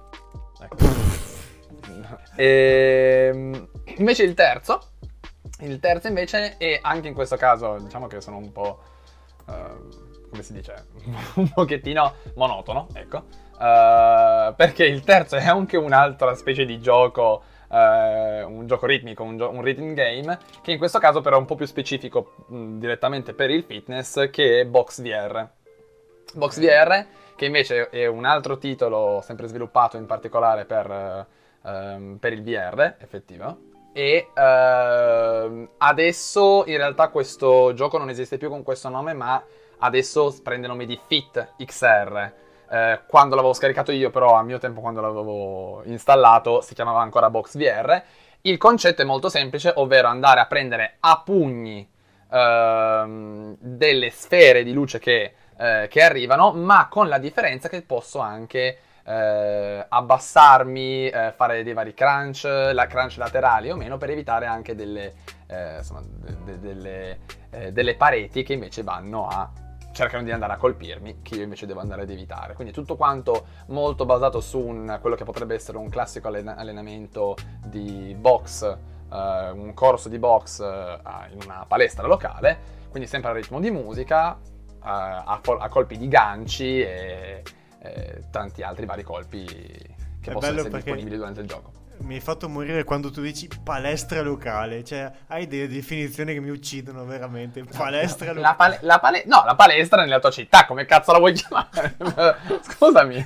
Ecco. 0.61 0.77
e, 2.37 3.31
ehm, 3.33 3.69
invece 3.97 4.23
il 4.23 4.35
terzo, 4.35 4.81
il 5.61 5.79
terzo 5.81 6.09
invece 6.09 6.57
è 6.57 6.79
anche 6.83 7.09
in 7.09 7.15
questo 7.15 7.37
caso, 7.37 7.79
diciamo 7.79 8.07
che 8.07 8.21
sono 8.21 8.37
un 8.39 8.53
po', 8.53 8.81
uh, 9.47 10.29
come 10.31 10.43
si 10.43 10.53
dice, 10.53 10.87
un 11.37 11.49
pochettino 11.51 12.15
monotono, 12.35 12.89
ecco, 12.95 13.25
uh, 13.53 14.55
perché 14.55 14.85
il 14.85 15.03
terzo 15.03 15.37
è 15.37 15.47
anche 15.47 15.77
un'altra 15.77 16.35
specie 16.35 16.65
di 16.65 16.81
gioco, 16.81 17.43
uh, 17.69 17.77
un 17.77 18.65
gioco 18.67 18.87
ritmico, 18.87 19.23
un, 19.23 19.37
gio- 19.37 19.51
un, 19.51 19.63
rhythm 19.63 19.95
game, 19.95 20.39
che 20.63 20.73
in 20.73 20.79
questo 20.79 20.99
caso 20.99 21.21
però 21.21 21.37
è 21.37 21.41
un 21.41 21.47
po' 21.47 21.55
più 21.55 21.67
specifico 21.67 22.35
mh, 22.49 22.79
direttamente 22.79 23.35
per 23.35 23.51
il 23.51 23.65
fitness, 23.65 24.31
che 24.31 24.61
è 24.61 24.65
Box 24.67 25.01
VR. 25.01 25.49
Box 26.35 26.59
VR 26.61 27.07
che 27.37 27.45
invece 27.45 27.91
è 27.91 28.07
un 28.07 28.25
altro 28.25 28.59
titolo 28.59 29.21
sempre 29.23 29.47
sviluppato 29.47 29.97
in 29.97 30.07
particolare 30.07 30.65
per, 30.65 31.27
uh, 31.61 32.19
per 32.19 32.33
il 32.33 32.43
VR, 32.43 32.95
effettivo. 32.99 33.75
E 33.93 34.29
uh, 34.35 35.69
adesso 35.79 36.65
in 36.67 36.77
realtà 36.77 37.09
questo 37.09 37.73
gioco 37.75 37.99
non 37.99 38.09
esiste 38.09 38.37
più 38.39 38.49
con 38.49 38.63
questo 38.63 38.89
nome, 38.89 39.13
ma 39.13 39.43
adesso 39.79 40.35
prende 40.43 40.67
nome 40.67 40.87
di 40.87 40.99
Fit 41.07 41.55
XR. 41.65 42.33
Uh, 42.69 43.01
quando 43.07 43.37
l'avevo 43.37 43.53
scaricato 43.53 43.93
io, 43.93 44.11
però 44.11 44.35
a 44.35 44.43
mio 44.43 44.59
tempo, 44.59 44.81
quando 44.81 45.01
l'avevo 45.01 45.83
installato, 45.85 46.61
si 46.63 46.75
chiamava 46.75 47.01
ancora 47.01 47.31
Box 47.31 47.57
VR. 47.57 48.03
Il 48.43 48.59
concetto 48.59 49.03
è 49.03 49.05
molto 49.05 49.29
semplice, 49.29 49.73
ovvero 49.77 50.09
andare 50.09 50.41
a 50.41 50.47
prendere 50.47 50.97
a 51.01 51.23
pugni 51.25 51.89
uh, 52.29 53.57
delle 53.59 54.11
sfere 54.11 54.63
di 54.63 54.73
luce 54.73 54.99
che 54.99 55.33
eh, 55.59 55.87
che 55.89 56.03
arrivano, 56.03 56.53
ma 56.53 56.89
con 56.89 57.09
la 57.09 57.19
differenza 57.19 57.69
che 57.69 57.83
posso 57.83 58.19
anche 58.19 58.79
eh, 59.05 59.87
abbassarmi, 59.89 61.09
eh, 61.09 61.33
fare 61.35 61.63
dei 61.63 61.73
vari 61.73 61.95
crunch, 61.95 62.45
la 62.45 62.87
crunch 62.87 63.17
laterali 63.17 63.71
o 63.71 63.77
meno, 63.77 63.97
per 63.97 64.11
evitare 64.11 64.47
anche 64.47 64.75
delle, 64.75 65.15
eh, 65.47 65.77
insomma, 65.79 66.03
de- 66.05 66.37
de- 66.45 66.59
delle, 66.61 67.19
eh, 67.51 67.73
delle 67.73 67.95
pareti 67.95 68.43
che 68.43 68.53
invece 68.53 68.83
vanno 68.83 69.29
a 69.29 69.51
cercano 69.93 70.25
di 70.25 70.31
andare 70.31 70.53
a 70.53 70.57
colpirmi, 70.57 71.23
che 71.23 71.37
io 71.37 71.43
invece 71.43 71.65
devo 71.65 71.81
andare 71.81 72.03
ad 72.03 72.11
evitare. 72.11 72.53
Quindi 72.53 72.73
tutto 72.73 72.97
quanto 72.97 73.47
molto 73.69 74.05
basato 74.05 74.41
su 74.41 74.59
un, 74.59 74.99
quello 75.01 75.17
che 75.17 75.25
potrebbe 75.25 75.55
essere 75.55 75.79
un 75.79 75.89
classico 75.89 76.29
allen- 76.29 76.49
allenamento 76.55 77.35
di 77.65 78.15
box, 78.19 78.77
uh, 79.09 79.17
un 79.57 79.73
corso 79.73 80.11
di 80.11 80.19
box 80.19 80.59
uh, 80.59 81.33
in 81.33 81.39
una 81.43 81.65
palestra 81.67 82.07
locale, 82.07 82.75
quindi 82.91 83.09
sempre 83.09 83.31
al 83.31 83.37
ritmo 83.37 83.59
di 83.59 83.71
musica, 83.71 84.39
a, 84.87 85.41
a, 85.59 85.69
colpi 85.69 85.99
di 85.99 86.09
ganci 86.09 86.81
e, 86.81 87.43
e, 87.81 88.23
tanti 88.31 88.63
altri 88.63 88.87
vari 88.87 89.03
colpi 89.03 89.45
che 89.45 90.31
È 90.31 90.33
possono 90.33 90.59
essere 90.59 90.75
disponibili 90.75 91.17
durante 91.17 91.41
il 91.41 91.47
gioco 91.47 91.77
mi 91.99 92.15
hai 92.15 92.21
fatto 92.21 92.49
morire 92.49 92.85
quando 92.85 93.11
tu 93.11 93.21
dici 93.21 93.49
palestra 93.63 94.21
locale. 94.21 94.85
Cioè, 94.85 95.11
hai 95.29 95.47
delle 95.47 95.69
definizioni 95.69 96.35
che 96.35 96.41
mi 96.41 96.51
uccidono 96.51 97.05
veramente. 97.05 97.65
Palestra 97.65 98.33
locale. 98.33 98.41
La 98.41 98.55
pale- 98.55 98.79
la 98.83 98.99
pale- 98.99 99.25
no, 99.27 99.43
la 99.45 99.55
palestra 99.55 100.03
nella 100.03 100.19
tua 100.19 100.31
città, 100.31 100.67
come 100.67 100.85
cazzo 100.85 101.13
la 101.13 101.19
vuoi 101.19 101.33
chiamare? 101.33 101.97
Scusami, 102.61 103.25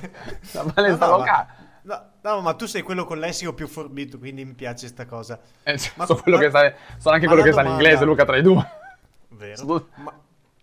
la 0.53 0.71
palestra 0.73 1.05
no, 1.05 1.11
no, 1.11 1.17
locale. 1.17 1.47
Ma, 1.83 2.09
no, 2.21 2.35
no, 2.35 2.41
ma 2.41 2.53
tu 2.53 2.65
sei 2.65 2.81
quello 2.81 3.05
con 3.05 3.19
lessico 3.19 3.53
più 3.53 3.67
forbito, 3.67 4.17
quindi 4.17 4.45
mi 4.45 4.53
piace 4.53 4.87
sta 4.87 5.05
cosa. 5.05 5.39
Eh, 5.63 5.77
ma, 5.95 6.05
sono, 6.05 6.21
ma, 6.25 6.49
sa, 6.49 6.73
sono 6.97 7.15
anche 7.15 7.27
quello 7.27 7.43
che 7.43 7.51
sa 7.51 7.61
l'inglese, 7.61 8.05
Luca, 8.05 8.23
tra 8.25 8.37
i 8.37 8.41
due. 8.41 8.65
Vero. 9.29 9.89
Ma, 9.95 10.13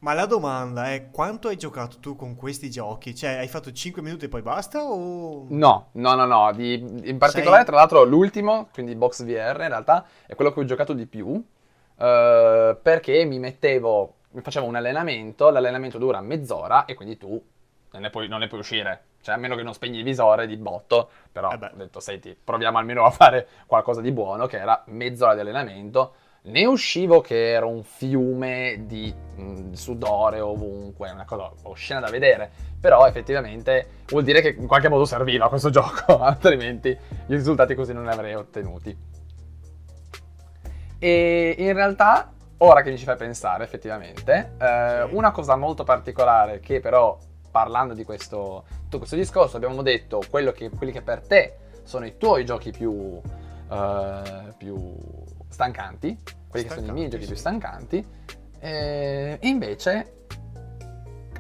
ma 0.01 0.13
la 0.13 0.27
domanda 0.27 0.93
è 0.93 1.11
quanto 1.11 1.49
hai 1.49 1.57
giocato 1.57 1.99
tu 1.99 2.15
con 2.15 2.37
questi 2.37 2.71
giochi? 2.71 3.15
Cioè, 3.15 3.39
hai 3.39 3.49
fatto 3.49 3.73
5 3.73 4.01
minuti 4.01 4.27
e 4.27 4.29
poi 4.29 4.43
basta 4.43 4.85
o... 4.85 5.47
No, 5.49 5.89
no, 5.93 6.15
no, 6.15 6.25
no. 6.25 6.53
Di, 6.53 6.75
in 6.75 7.19
particolare, 7.19 7.63
Sei... 7.63 7.67
tra 7.67 7.77
l'altro, 7.77 8.05
l'ultimo, 8.05 8.69
quindi 8.73 8.95
Box 8.95 9.25
VR, 9.25 9.61
in 9.61 9.69
realtà, 9.69 10.07
è 10.27 10.37
quello 10.37 10.53
che 10.53 10.61
ho 10.61 10.65
giocato 10.65 10.93
di 10.93 11.07
più. 11.07 11.27
Uh, 11.27 12.77
perché 12.81 13.25
mi 13.25 13.41
mettevo, 13.41 14.15
mi 14.31 14.41
facevo 14.41 14.67
un 14.67 14.77
allenamento, 14.77 15.51
l'allenamento 15.51 15.99
dura 15.99 16.21
mezz'ora 16.21 16.85
e 16.85 16.95
quindi 16.95 17.17
tu 17.17 17.43
non 17.91 18.03
ne 18.03 18.11
puoi, 18.11 18.29
non 18.29 18.39
ne 18.39 18.47
puoi 18.47 18.61
uscire. 18.61 19.03
Cioè, 19.21 19.35
a 19.35 19.39
meno 19.39 19.57
che 19.57 19.65
non 19.65 19.75
spegni 19.75 19.99
il 19.99 20.05
visore 20.05 20.47
di 20.47 20.57
botto. 20.57 21.11
Però 21.33 21.51
eh 21.51 21.55
ho 21.55 21.71
detto, 21.75 21.99
senti, 21.99 22.37
proviamo 22.43 22.79
almeno 22.79 23.05
a 23.05 23.11
fare 23.11 23.49
qualcosa 23.67 24.01
di 24.01 24.13
buono, 24.13 24.47
che 24.47 24.59
era 24.59 24.81
mezz'ora 24.87 25.35
di 25.35 25.41
allenamento 25.41 26.15
ne 26.43 26.65
uscivo 26.65 27.21
che 27.21 27.51
era 27.51 27.67
un 27.67 27.83
fiume 27.83 28.85
di 28.87 29.13
mh, 29.13 29.73
sudore 29.73 30.41
ovunque, 30.41 31.11
una 31.11 31.25
cosa 31.25 31.51
oscena 31.65 32.01
da 32.01 32.11
vedere, 32.11 32.51
però 32.81 33.07
effettivamente 33.07 33.87
vuol 34.07 34.25
dire 34.25 34.41
che 34.41 34.55
in 34.59 34.67
qualche 34.67 34.89
modo 34.89 35.05
serviva 35.05 35.49
questo 35.51 35.71
gioco, 35.71 36.21
altrimenti 36.21 36.89
i 36.89 36.99
risultati 37.27 37.75
così 37.75 37.93
non 37.93 38.05
ne 38.05 38.13
avrei 38.13 38.35
ottenuti. 38.35 38.97
E 41.01 41.55
in 41.59 41.73
realtà, 41.75 42.33
ora 42.59 42.83
che 42.83 42.91
mi 42.91 42.99
ci 42.99 43.05
fai 43.05 43.17
pensare 43.17 43.65
effettivamente, 43.65 44.55
eh, 44.59 45.07
sì. 45.09 45.15
una 45.15 45.31
cosa 45.31 45.57
molto 45.57 45.85
particolare 45.85 46.61
che 46.61 46.81
però 46.81 47.17
parlando 47.51 47.95
di 47.95 48.05
questo, 48.05 48.65
tutto 48.83 48.99
questo 48.99 49.17
discorso 49.17 49.57
abbiamo 49.57 49.83
detto 49.83 50.21
che, 50.55 50.71
quelli 50.71 50.93
che 50.93 51.03
per 51.03 51.27
te 51.27 51.57
sono 51.83 52.05
i 52.05 52.17
tuoi 52.17 52.45
giochi 52.45 52.71
più, 52.71 52.91
uh, 52.93 53.23
più 54.57 54.97
stancanti, 55.49 56.19
quelli 56.49 56.67
che 56.67 56.75
sono 56.75 56.87
i 56.87 56.93
miei 56.93 57.09
giochi 57.09 57.27
più 57.27 57.37
stancanti, 57.37 58.07
e 58.61 59.39
invece 59.43 60.27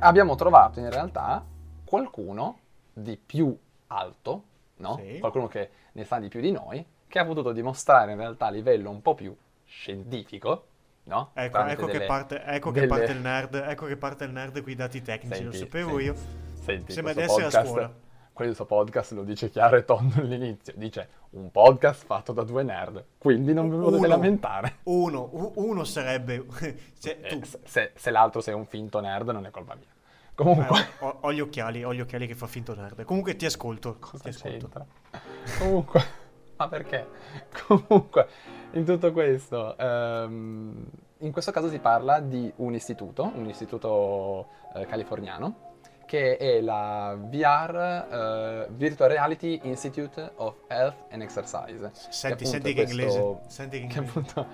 abbiamo 0.00 0.34
trovato 0.34 0.80
in 0.80 0.90
realtà 0.90 1.44
qualcuno 1.84 2.58
di 2.92 3.16
più 3.16 3.56
alto, 3.88 4.44
no? 4.76 5.00
Sì. 5.02 5.18
qualcuno 5.18 5.48
che 5.48 5.70
ne 5.92 6.04
sa 6.04 6.18
di 6.18 6.28
più 6.28 6.40
di 6.40 6.50
noi, 6.50 6.84
che 7.06 7.18
ha 7.18 7.24
potuto 7.24 7.52
dimostrare 7.52 8.12
in 8.12 8.18
realtà 8.18 8.46
a 8.46 8.50
livello 8.50 8.90
un 8.90 9.02
po' 9.02 9.14
più 9.14 9.34
scientifico, 9.64 10.66
no? 11.04 11.30
Ecco, 11.34 11.64
ecco, 11.64 11.86
delle, 11.86 11.98
che, 11.98 12.06
parte, 12.06 12.42
ecco 12.44 12.70
delle... 12.70 12.86
che, 12.86 12.92
parte, 12.92 13.12
il 13.12 13.18
nerd, 13.20 13.54
ecco 13.54 13.86
che 13.86 13.96
parte 13.96 14.24
il 14.24 14.30
nerd 14.30 14.60
con 14.60 14.70
i 14.70 14.74
dati 14.74 15.02
tecnici, 15.02 15.36
senti, 15.36 15.44
lo 15.44 15.52
sapevo 15.52 15.98
senti, 15.98 16.04
io. 16.04 16.14
Senti, 16.60 16.92
Sembra 16.92 17.12
di 17.14 17.20
essere 17.20 17.42
podcast, 17.42 17.56
a 17.56 17.64
scuola 17.64 18.06
questo 18.38 18.66
podcast 18.66 19.14
lo 19.14 19.24
dice 19.24 19.50
chiaro 19.50 19.74
e 19.74 19.84
tondo 19.84 20.20
all'inizio, 20.20 20.72
dice 20.76 21.08
un 21.30 21.50
podcast 21.50 22.04
fatto 22.04 22.32
da 22.32 22.44
due 22.44 22.62
nerd, 22.62 23.04
quindi 23.18 23.52
non 23.52 23.68
vi 23.68 23.76
potete 23.76 24.06
lamentare. 24.06 24.76
Uno, 24.84 25.52
uno 25.56 25.82
sarebbe... 25.82 26.46
cioè, 27.00 27.18
eh, 27.20 27.40
se, 27.64 27.90
se, 27.96 28.10
l'altro 28.12 28.40
sei 28.40 28.54
un 28.54 28.64
finto 28.64 29.00
nerd 29.00 29.30
non 29.30 29.44
è 29.44 29.50
colpa 29.50 29.74
mia. 29.74 29.88
Comunque... 30.36 30.78
Eh, 30.78 30.86
ho, 31.00 31.16
ho, 31.22 31.32
gli 31.32 31.40
occhiali, 31.40 31.82
ho 31.82 31.92
gli 31.92 32.00
occhiali 32.00 32.28
che 32.28 32.36
fa 32.36 32.46
finto 32.46 32.76
nerd. 32.76 33.02
Comunque 33.02 33.34
ti 33.34 33.44
ascolto. 33.44 33.96
Cosa 33.98 34.22
ti 34.22 34.28
ascolto. 34.28 34.86
Comunque... 35.58 36.04
Ma 36.58 36.68
perché? 36.68 37.08
Comunque, 37.66 38.28
in 38.70 38.84
tutto 38.84 39.10
questo... 39.10 39.74
Um, 39.80 40.86
in 41.18 41.32
questo 41.32 41.50
caso 41.50 41.68
si 41.68 41.80
parla 41.80 42.20
di 42.20 42.52
un 42.58 42.72
istituto, 42.72 43.32
un 43.34 43.48
istituto 43.48 44.46
eh, 44.74 44.86
californiano, 44.86 45.67
che 46.08 46.38
è 46.38 46.62
la 46.62 47.14
VR, 47.18 48.66
uh, 48.68 48.72
Virtual 48.72 49.10
Reality 49.10 49.60
Institute 49.64 50.32
of 50.36 50.54
Health 50.66 50.96
and 51.10 51.20
Exercise. 51.20 51.90
Senti, 52.08 52.46
senti 52.46 52.72
che 52.72 52.84
questo, 52.84 52.98
inglese. 52.98 53.38
Senti 53.48 53.76
che 53.76 53.82
inglese. 53.82 54.02
Che 54.02 54.08
appunto, 54.08 54.46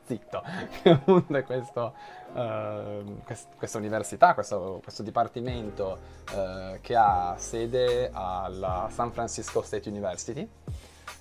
zitto, 0.06 0.42
che 0.82 0.88
appunto 0.88 1.36
è 1.36 1.44
questo, 1.44 1.94
uh, 2.32 3.22
quest, 3.22 3.48
questa 3.54 3.76
università, 3.76 4.32
questo, 4.32 4.80
questo 4.82 5.02
dipartimento 5.02 5.98
uh, 6.34 6.80
che 6.80 6.96
ha 6.96 7.34
sede 7.36 8.08
alla 8.10 8.88
San 8.90 9.12
Francisco 9.12 9.60
State 9.60 9.90
University, 9.90 10.48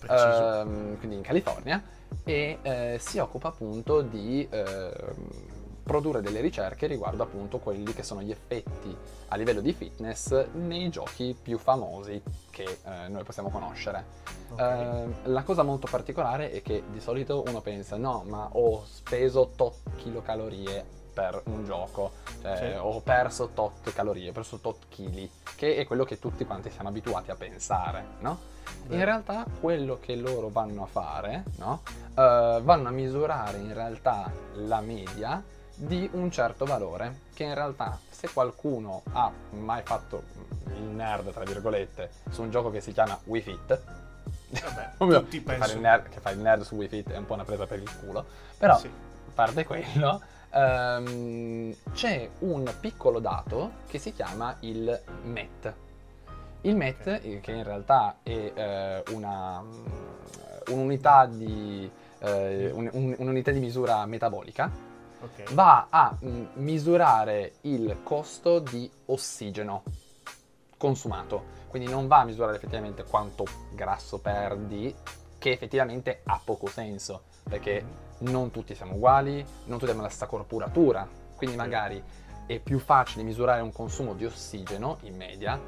ehm, 0.08 0.98
quindi 0.98 1.18
in 1.18 1.22
California, 1.22 1.84
e 2.24 2.60
eh, 2.62 2.98
si 3.02 3.20
occupa 3.20 3.50
appunto 3.50 4.02
di 4.02 4.48
ehm, 4.50 5.61
produrre 5.84 6.22
delle 6.22 6.42
ricerche 6.42 6.88
riguardo 6.88 7.24
appunto 7.24 7.60
quelli 7.60 7.94
che 7.94 8.04
sono 8.04 8.22
gli 8.22 8.32
effetti 8.32 8.96
a 9.28 9.36
livello 9.36 9.62
di 9.62 9.74
fitness 9.74 10.48
nei 10.54 10.90
giochi 10.90 11.36
più 11.40 11.58
famosi 11.58 12.22
che 12.50 12.80
eh, 12.84 13.08
noi 13.08 13.24
possiamo 13.24 13.50
conoscere. 13.50 14.06
Okay. 14.52 15.04
Eh, 15.04 15.08
la 15.24 15.44
cosa 15.44 15.64
molto 15.64 15.88
particolare 15.90 16.52
è 16.52 16.62
che 16.62 16.84
di 16.90 17.00
solito 17.00 17.44
uno 17.48 17.62
pensa 17.62 17.98
no 17.98 18.24
ma 18.28 18.50
ho 18.52 18.84
speso 18.86 19.52
tot 19.56 19.78
kilocalorie 19.96 21.00
per 21.14 21.42
un 21.46 21.66
gioco, 21.66 22.12
cioè, 22.42 22.58
sì. 22.58 22.78
ho 22.78 23.00
perso 23.02 23.50
tot 23.54 23.92
calorie, 23.94 24.30
ho 24.30 24.32
perso 24.32 24.58
tot 24.60 24.86
chili, 24.88 25.30
che 25.56 25.76
è 25.76 25.86
quello 25.86 26.06
che 26.06 26.20
tutti 26.20 26.46
quanti 26.46 26.70
siamo 26.72 26.90
abituati 26.90 27.32
a 27.32 27.36
pensare, 27.36 28.06
no? 28.20 28.40
Beh. 28.86 28.96
In 28.96 29.04
realtà 29.04 29.46
quello 29.60 30.00
che 30.00 30.16
loro 30.16 30.50
vanno 30.50 30.84
a 30.84 30.86
fare, 30.86 31.44
no? 31.58 31.82
Uh, 32.12 32.62
vanno 32.64 32.88
a 32.88 32.92
misurare 32.92 33.58
in 33.58 33.74
realtà 33.74 34.32
la 34.54 34.82
media 34.82 35.44
di 35.82 36.08
un 36.14 36.30
certo 36.30 36.66
valore, 36.66 37.22
che 37.34 37.44
in 37.44 37.56
realtà 37.56 37.98
se 38.10 38.30
qualcuno 38.32 39.02
ha 39.14 39.32
mai 39.52 39.82
fatto 39.84 40.24
il 40.76 40.84
nerd, 40.84 41.34
tra 41.34 41.44
virgolette, 41.44 42.12
su 42.30 42.44
un 42.44 42.52
gioco 42.52 42.70
che 42.70 42.82
si 42.82 42.92
chiama 42.92 43.20
Wii 43.24 43.42
Fit, 43.42 43.82
Vabbè, 44.52 44.92
Ovvio, 45.00 45.26
che, 45.28 45.42
penso... 45.42 45.66
fare 45.66 45.80
nerd, 45.80 46.10
che 46.10 46.20
fa 46.20 46.30
il 46.30 46.40
nerd 46.40 46.62
su 46.62 46.76
Wii 46.76 46.88
Fit 46.88 47.10
è 47.12 47.18
un 47.18 47.26
po' 47.26 47.34
una 47.34 47.46
presa 47.46 47.66
per 47.66 47.80
il 47.80 47.90
culo, 48.00 48.26
però 48.58 48.78
sì. 48.78 48.88
a 48.88 49.32
parte 49.34 49.66
quello, 49.66 50.22
um, 50.52 51.74
c'è 51.94 52.30
un 52.40 52.72
piccolo 52.80 53.20
dato 53.20 53.72
che 53.88 53.98
si 53.98 54.14
chiama 54.14 54.56
il 54.60 55.02
MET. 55.24 55.74
Il 56.62 56.76
MET, 56.76 57.08
okay. 57.08 57.40
che 57.40 57.52
in 57.54 57.64
realtà 57.64 58.18
è 58.22 59.02
uh, 59.08 59.16
una, 59.16 59.64
un'unità, 60.68 61.26
di, 61.26 61.90
uh, 62.20 62.28
un, 62.28 62.88
un, 62.92 63.16
un'unità 63.18 63.50
di 63.50 63.60
misura 63.60 64.06
metabolica, 64.06 64.90
okay. 65.22 65.54
va 65.54 65.88
a 65.90 66.16
mh, 66.20 66.28
mm, 66.28 66.46
misurare 66.56 67.54
il 67.62 68.00
costo 68.04 68.60
di 68.60 68.90
ossigeno 69.06 69.84
consumato. 70.78 71.60
Quindi 71.68 71.90
non 71.90 72.08
va 72.08 72.20
a 72.20 72.24
misurare 72.26 72.58
effettivamente 72.58 73.04
quanto 73.04 73.46
grasso 73.74 74.20
perdi, 74.20 74.94
che 75.38 75.52
effettivamente 75.52 76.22
ha 76.26 76.40
poco 76.44 76.68
senso, 76.68 77.24
perché 77.44 77.84
non 78.20 78.52
tutti 78.52 78.76
siamo 78.76 78.96
uguali, 78.96 79.38
non 79.66 79.78
tutti 79.78 79.86
abbiamo 79.86 80.02
la 80.02 80.10
stessa 80.10 80.26
corporatura, 80.26 81.08
quindi 81.36 81.56
magari 81.56 82.04
è 82.46 82.60
più 82.60 82.80
facile 82.80 83.24
misurare 83.24 83.62
un 83.62 83.72
consumo 83.72 84.14
di 84.14 84.26
ossigeno 84.26 84.98
in 85.02 85.16
media, 85.16 85.60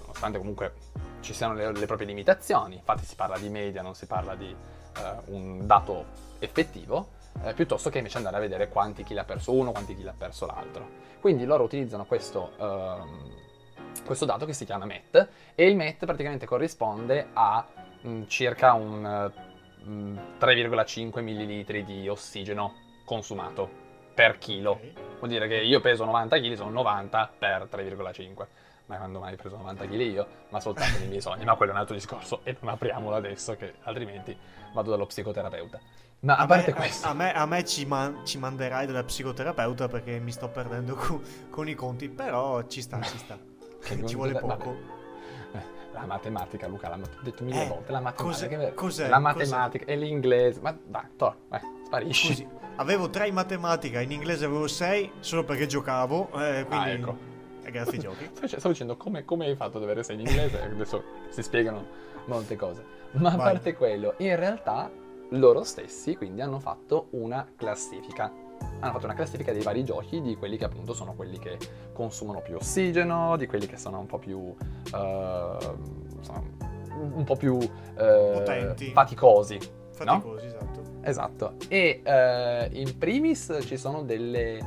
nonostante 0.00 0.38
comunque 0.38 0.74
ci 1.20 1.34
siano 1.34 1.54
le, 1.54 1.72
le 1.72 1.86
proprie 1.86 2.06
limitazioni, 2.06 2.76
infatti 2.76 3.04
si 3.04 3.14
parla 3.14 3.38
di 3.38 3.48
media, 3.48 3.82
non 3.82 3.94
si 3.94 4.06
parla 4.06 4.34
di 4.34 4.52
uh, 4.52 5.34
un 5.34 5.66
dato 5.66 6.06
effettivo, 6.38 7.18
eh, 7.42 7.54
piuttosto 7.54 7.90
che 7.90 7.98
invece 7.98 8.18
andare 8.18 8.36
a 8.36 8.40
vedere 8.40 8.68
quanti 8.68 9.02
chili 9.02 9.18
ha 9.18 9.24
perso 9.24 9.52
uno, 9.52 9.72
quanti 9.72 9.94
chili 9.94 10.08
ha 10.08 10.14
perso 10.16 10.46
l'altro. 10.46 10.88
Quindi 11.20 11.44
loro 11.44 11.64
utilizzano 11.64 12.04
questo, 12.04 12.52
ehm, 12.58 13.34
questo 14.04 14.24
dato 14.24 14.46
che 14.46 14.52
si 14.52 14.64
chiama 14.64 14.84
MET 14.84 15.28
e 15.54 15.66
il 15.66 15.76
MET 15.76 16.04
praticamente 16.04 16.46
corrisponde 16.46 17.28
a 17.32 17.66
mh, 18.02 18.08
mm, 18.08 18.22
circa 18.26 18.72
un 18.74 19.32
mh, 19.82 19.90
mm, 19.90 20.18
3,5 20.38 21.22
ml 21.22 21.84
di 21.84 22.08
ossigeno 22.08 22.74
consumato 23.04 23.88
per 24.14 24.38
chilo. 24.38 24.80
Vuol 25.18 25.30
dire 25.30 25.48
che 25.48 25.56
io 25.56 25.80
peso 25.80 26.04
90 26.04 26.38
kg, 26.38 26.54
sono 26.54 26.70
90 26.70 27.32
per 27.38 27.68
3,5. 27.70 28.46
mai 28.86 28.98
quando 28.98 29.20
mai 29.20 29.36
preso 29.36 29.56
90 29.56 29.86
kg 29.86 30.00
io, 30.00 30.26
ma 30.48 30.60
soltanto 30.60 30.98
nei 30.98 31.08
miei 31.08 31.20
sogni. 31.20 31.44
Ma 31.44 31.54
quello 31.54 31.72
è 31.72 31.74
un 31.74 31.80
altro 31.80 31.94
discorso 31.94 32.40
e 32.42 32.56
non 32.60 32.72
apriamolo 32.72 33.16
adesso 33.16 33.56
che 33.56 33.74
altrimenti 33.82 34.36
vado 34.72 34.90
dallo 34.90 35.06
psicoterapeuta. 35.06 35.78
Ma 36.20 36.36
a, 36.36 36.42
a 36.42 36.46
parte 36.46 36.72
me, 36.72 36.76
questo... 36.76 37.08
A, 37.08 37.14
me, 37.14 37.32
a 37.32 37.46
me 37.46 37.64
ci, 37.64 37.86
man, 37.86 38.20
ci, 38.24 38.36
manderai 38.36 38.86
dalla 38.86 39.04
psicoterapeuta 39.04 39.88
perché 39.88 40.18
mi 40.18 40.32
sto 40.32 40.48
perdendo 40.48 40.94
con, 40.94 41.22
con 41.48 41.68
i 41.68 41.74
conti, 41.74 42.10
però 42.10 42.66
ci 42.66 42.82
sta, 42.82 43.00
ci 43.00 43.16
sta. 43.16 43.38
ci 44.04 44.14
vuole 44.14 44.34
poco. 44.34 44.76
Vabbè. 45.52 45.64
La 45.92 46.04
matematica, 46.04 46.66
Luca, 46.66 46.94
l'ho 46.94 47.08
detto 47.22 47.42
mille 47.42 47.64
eh, 47.64 47.68
volte, 47.68 47.92
la 47.92 48.00
matematica. 48.00 48.56
Cos'è, 48.56 48.74
cos'è, 48.74 49.08
la 49.08 49.18
matematica 49.18 49.84
cos'è? 49.84 49.96
e 49.96 49.96
l'inglese. 49.96 50.60
Ma 50.60 50.76
dai, 50.86 51.04
to, 51.16 51.36
vai, 51.48 51.60
sparisci. 51.84 52.26
Scusi, 52.26 52.48
avevo 52.76 53.08
3 53.08 53.28
in 53.28 53.34
matematica, 53.34 54.00
in 54.00 54.12
inglese 54.12 54.44
avevo 54.44 54.68
6 54.68 55.12
solo 55.20 55.44
perché 55.44 55.66
giocavo, 55.66 56.30
eh, 56.38 56.64
quindi... 56.66 56.84
Ah, 56.84 56.90
ecco. 56.90 57.28
Grazie 57.62 57.92
ai 57.92 57.98
giochi. 58.02 58.30
Stavo 58.44 58.68
dicendo 58.68 58.96
come, 58.98 59.24
come, 59.24 59.46
hai 59.46 59.56
fatto 59.56 59.78
ad 59.78 59.84
avere 59.84 60.02
6 60.02 60.20
in 60.20 60.26
inglese, 60.26 60.60
adesso 60.60 61.02
si 61.30 61.42
spiegano 61.42 61.86
molte 62.26 62.56
cose. 62.56 62.84
Ma 63.12 63.30
a 63.30 63.36
parte 63.36 63.74
quello, 63.74 64.14
in 64.18 64.36
realtà 64.36 64.90
loro 65.30 65.62
stessi 65.64 66.16
quindi 66.16 66.40
hanno 66.40 66.58
fatto 66.58 67.08
una 67.10 67.46
classifica 67.56 68.48
hanno 68.80 68.92
fatto 68.92 69.04
una 69.04 69.14
classifica 69.14 69.52
dei 69.52 69.62
vari 69.62 69.84
giochi, 69.84 70.20
di 70.20 70.36
quelli 70.36 70.56
che 70.56 70.64
appunto 70.64 70.92
sono 70.92 71.14
quelli 71.14 71.38
che 71.38 71.58
consumano 71.92 72.40
più 72.40 72.56
ossigeno, 72.56 73.36
di 73.36 73.46
quelli 73.46 73.66
che 73.66 73.76
sono 73.76 73.98
un 73.98 74.06
po' 74.06 74.18
più... 74.18 74.38
Uh, 74.38 75.76
insomma, 76.16 76.42
un 76.92 77.24
po' 77.24 77.36
più 77.36 77.56
uh, 77.56 78.42
faticosi. 78.92 79.58
Faticosi, 79.92 80.46
no? 80.46 80.46
esatto. 80.46 80.82
Esatto. 81.02 81.54
E 81.68 82.02
uh, 82.04 82.74
in 82.76 82.98
primis 82.98 83.58
ci 83.62 83.76
sono 83.76 84.02
delle, 84.02 84.58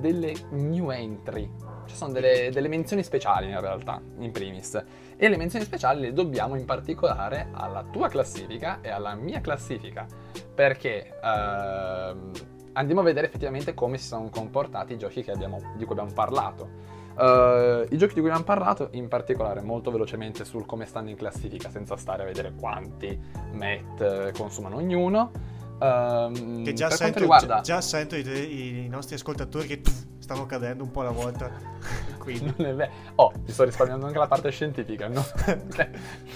delle 0.00 0.34
new 0.50 0.90
entry, 0.90 1.50
ci 1.86 1.96
sono 1.96 2.12
delle, 2.12 2.50
delle, 2.52 2.68
menzioni 2.68 3.02
speciali 3.02 3.50
in 3.50 3.60
realtà, 3.60 4.00
in 4.18 4.30
primis. 4.30 4.82
E 5.16 5.28
le 5.28 5.36
menzioni 5.36 5.64
speciali 5.64 6.00
le 6.00 6.12
dobbiamo 6.12 6.56
in 6.56 6.64
particolare 6.64 7.48
alla 7.52 7.84
tua 7.90 8.08
classifica 8.08 8.80
e 8.80 8.90
alla 8.90 9.14
mia 9.14 9.40
classifica. 9.40 10.06
Perché... 10.54 11.18
Uh, 11.22 12.52
andiamo 12.74 13.00
a 13.00 13.04
vedere 13.04 13.26
effettivamente 13.26 13.74
come 13.74 13.98
si 13.98 14.06
sono 14.06 14.28
comportati 14.30 14.92
i 14.94 14.98
giochi 14.98 15.24
abbiamo, 15.28 15.58
di 15.76 15.84
cui 15.84 15.92
abbiamo 15.92 16.12
parlato. 16.12 16.92
Uh, 17.16 17.86
I 17.88 17.96
giochi 17.96 18.14
di 18.14 18.20
cui 18.20 18.28
abbiamo 18.28 18.44
parlato, 18.44 18.88
in 18.92 19.08
particolare 19.08 19.60
molto 19.60 19.90
velocemente 19.90 20.44
sul 20.44 20.66
come 20.66 20.84
stanno 20.84 21.10
in 21.10 21.16
classifica, 21.16 21.70
senza 21.70 21.96
stare 21.96 22.22
a 22.22 22.26
vedere 22.26 22.52
quanti 22.58 23.18
met 23.52 24.32
consumano 24.36 24.76
ognuno. 24.76 25.30
Uh, 25.74 26.62
che 26.62 26.72
già 26.72 26.90
sento, 26.90 27.20
riguarda... 27.20 27.60
già, 27.60 27.80
sento 27.80 28.16
i, 28.16 28.84
i, 28.84 28.88
nostri 28.88 29.16
ascoltatori 29.16 29.66
che 29.66 29.80
stanno 30.24 30.46
cadendo 30.46 30.82
un 30.82 30.90
po' 30.90 31.02
alla 31.02 31.10
volta. 31.10 31.52
Quindi. 32.18 32.54
Non 32.56 32.66
è 32.66 32.74
vero. 32.74 32.92
Oh, 33.16 33.32
mi 33.44 33.52
sto 33.52 33.64
risparmiando 33.64 34.06
anche 34.06 34.18
la 34.18 34.26
parte 34.26 34.50
scientifica, 34.50 35.06
no? 35.06 35.22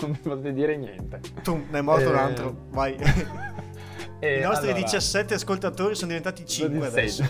non 0.01 0.11
mi 0.11 0.19
potete 0.19 0.53
dire 0.53 0.77
niente. 0.77 1.21
Tu, 1.43 1.65
ne 1.71 1.79
è 1.79 1.81
morto 1.81 2.05
e... 2.05 2.07
un 2.07 2.17
altro, 2.17 2.57
vai. 2.71 2.97
E 4.21 4.39
I 4.39 4.43
nostri 4.43 4.71
allora, 4.71 4.83
17 4.83 5.35
ascoltatori 5.35 5.95
sono 5.95 6.09
diventati 6.09 6.45
5 6.45 6.87
adesso. 6.89 7.25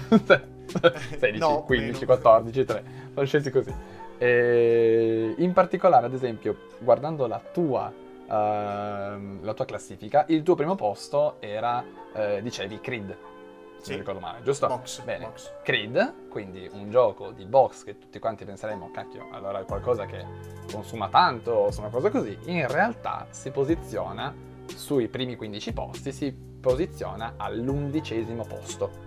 16, 1.18 1.38
no, 1.38 1.62
15, 1.64 1.92
meno. 1.92 2.06
14, 2.06 2.64
3. 2.64 2.84
Sono 3.12 3.26
scesi 3.26 3.50
così. 3.50 3.74
E 4.16 5.34
in 5.36 5.52
particolare, 5.52 6.06
ad 6.06 6.14
esempio, 6.14 6.56
guardando 6.78 7.26
la 7.26 7.42
tua, 7.52 7.92
uh, 7.92 8.30
la 8.30 9.52
tua 9.54 9.66
classifica, 9.66 10.24
il 10.28 10.42
tuo 10.42 10.54
primo 10.54 10.76
posto 10.76 11.36
era, 11.40 11.84
uh, 11.84 12.40
dicevi, 12.40 12.80
Creed. 12.80 13.16
Se 13.78 13.84
sì. 13.84 13.90
non 13.90 13.98
ricordo 14.00 14.20
male, 14.20 14.42
giusto? 14.42 14.66
Box. 14.66 15.02
Bene. 15.02 15.26
Box. 15.26 15.52
Creed, 15.62 16.28
quindi 16.28 16.68
un 16.72 16.90
gioco 16.90 17.30
di 17.30 17.44
box 17.44 17.84
che 17.84 17.98
tutti 17.98 18.18
quanti 18.18 18.44
penseremo, 18.44 18.90
cacchio, 18.90 19.28
allora 19.30 19.60
è 19.60 19.64
qualcosa 19.64 20.04
che 20.04 20.24
consuma 20.70 21.08
tanto, 21.08 21.52
o 21.52 21.70
una 21.78 21.88
cosa 21.88 22.10
così. 22.10 22.36
In 22.46 22.66
realtà 22.66 23.26
si 23.30 23.50
posiziona 23.50 24.34
sui 24.66 25.08
primi 25.08 25.36
15 25.36 25.72
posti, 25.72 26.12
si 26.12 26.32
posiziona 26.32 27.34
all'undicesimo 27.36 28.44
posto. 28.44 29.06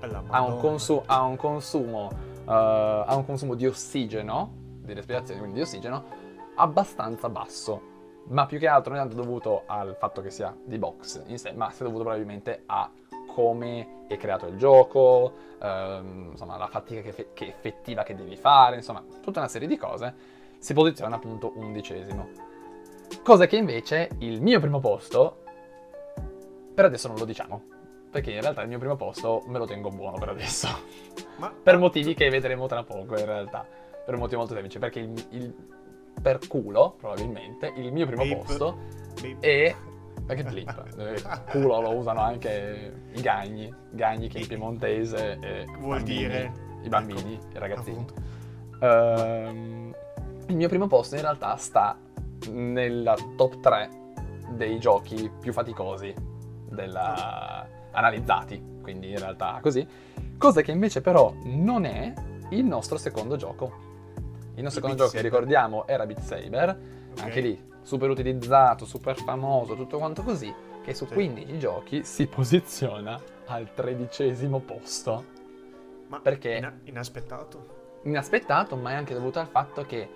Ha 0.00 0.40
un, 0.40 0.58
consu- 0.58 1.02
ha, 1.06 1.22
un 1.22 1.36
consumo, 1.36 2.08
uh, 2.44 2.50
ha 2.50 3.14
un 3.14 3.24
consumo 3.24 3.54
di 3.54 3.66
ossigeno, 3.66 4.52
di 4.82 4.94
respirazione, 4.94 5.40
quindi 5.40 5.56
di 5.58 5.62
ossigeno, 5.62 6.04
abbastanza 6.56 7.28
basso. 7.28 7.88
Ma 8.28 8.46
più 8.46 8.58
che 8.58 8.68
altro 8.68 8.94
non 8.94 9.06
è 9.06 9.08
dovuto 9.08 9.64
al 9.66 9.96
fatto 9.98 10.22
che 10.22 10.30
sia 10.30 10.56
di 10.64 10.78
box 10.78 11.22
in 11.26 11.38
sé, 11.38 11.52
ma 11.52 11.70
sia 11.70 11.84
dovuto 11.84 12.04
probabilmente 12.04 12.62
a 12.66 12.90
come 13.32 14.04
è 14.06 14.16
creato 14.16 14.46
il 14.46 14.56
gioco, 14.56 15.32
ehm, 15.60 16.30
insomma 16.32 16.56
la 16.56 16.66
fatica 16.66 17.00
che, 17.00 17.28
che 17.32 17.46
effettiva 17.46 18.02
che 18.02 18.14
devi 18.14 18.36
fare, 18.36 18.76
insomma 18.76 19.04
tutta 19.22 19.40
una 19.40 19.48
serie 19.48 19.68
di 19.68 19.76
cose, 19.76 20.14
si 20.58 20.74
posiziona 20.74 21.16
appunto 21.16 21.52
undicesimo. 21.54 22.28
Cosa 23.22 23.46
che 23.46 23.56
invece 23.56 24.10
il 24.18 24.40
mio 24.40 24.60
primo 24.60 24.80
posto 24.80 25.42
per 26.74 26.84
adesso 26.84 27.08
non 27.08 27.18
lo 27.18 27.24
diciamo, 27.24 27.62
perché 28.10 28.32
in 28.32 28.40
realtà 28.40 28.62
il 28.62 28.68
mio 28.68 28.78
primo 28.78 28.96
posto 28.96 29.42
me 29.46 29.58
lo 29.58 29.66
tengo 29.66 29.90
buono 29.90 30.18
per 30.18 30.30
adesso. 30.30 30.68
Ma... 31.36 31.52
per 31.62 31.78
motivi 31.78 32.14
che 32.14 32.28
vedremo 32.30 32.66
tra 32.66 32.82
poco 32.82 33.18
in 33.18 33.26
realtà. 33.26 33.66
Per 34.04 34.14
un 34.14 34.20
motivo 34.20 34.38
molto 34.38 34.54
semplice, 34.54 34.78
perché 34.78 35.00
il, 35.00 35.26
il 35.30 35.54
per 36.22 36.38
culo, 36.48 36.94
probabilmente, 36.98 37.72
il 37.76 37.92
mio 37.92 38.06
primo 38.06 38.22
Beep. 38.22 38.44
posto 38.44 38.78
Beep. 39.20 39.40
è... 39.40 39.76
Perché 40.26 40.42
blip? 40.44 40.84
Eh, 40.96 41.22
culo 41.50 41.80
lo 41.80 41.96
usano 41.96 42.20
anche 42.20 43.08
i 43.12 43.20
gagni, 43.20 43.72
gagni 43.90 44.28
che 44.28 44.38
in 44.38 44.46
piemontese 44.46 45.38
e 45.40 45.64
vuol 45.78 45.96
bambini, 45.96 46.18
dire 46.18 46.52
i 46.82 46.88
bambini, 46.88 47.34
ecco, 47.34 47.56
i 47.56 47.58
ragazzini. 47.58 48.06
Uh, 48.80 49.94
il 50.46 50.56
mio 50.56 50.68
primo 50.68 50.86
posto 50.86 51.16
in 51.16 51.20
realtà 51.20 51.56
sta 51.56 51.98
nella 52.50 53.14
top 53.36 53.60
3 53.60 53.90
dei 54.52 54.78
giochi 54.78 55.30
più 55.40 55.52
faticosi 55.52 56.12
della... 56.68 57.66
analizzati, 57.92 58.78
quindi 58.82 59.10
in 59.10 59.18
realtà 59.18 59.58
così. 59.60 59.86
Cosa 60.38 60.62
che 60.62 60.70
invece 60.70 61.00
però 61.00 61.34
non 61.44 61.84
è 61.84 62.12
il 62.50 62.64
nostro 62.64 62.98
secondo 62.98 63.36
gioco. 63.36 63.88
Il 64.54 64.62
nostro 64.62 64.80
secondo 64.82 65.04
gioco 65.04 65.16
che 65.16 65.22
ricordiamo 65.22 65.86
era 65.86 66.06
Beat 66.06 66.20
Saber, 66.20 66.68
okay. 67.12 67.24
anche 67.24 67.40
lì 67.40 67.68
super 67.90 68.08
utilizzato, 68.08 68.84
super 68.84 69.16
famoso, 69.16 69.74
tutto 69.74 69.98
quanto 69.98 70.22
così, 70.22 70.54
che 70.84 70.94
su 70.94 71.06
sì. 71.06 71.14
15 71.14 71.58
giochi 71.58 72.04
si 72.04 72.28
posiziona 72.28 73.20
al 73.46 73.74
tredicesimo 73.74 74.60
posto. 74.60 75.24
Ma 76.06 76.20
perché 76.20 76.54
in- 76.54 76.80
inaspettato. 76.84 77.78
Inaspettato, 78.04 78.76
ma 78.76 78.92
è 78.92 78.94
anche 78.94 79.12
dovuto 79.12 79.40
al 79.40 79.48
fatto 79.48 79.84
che 79.84 80.08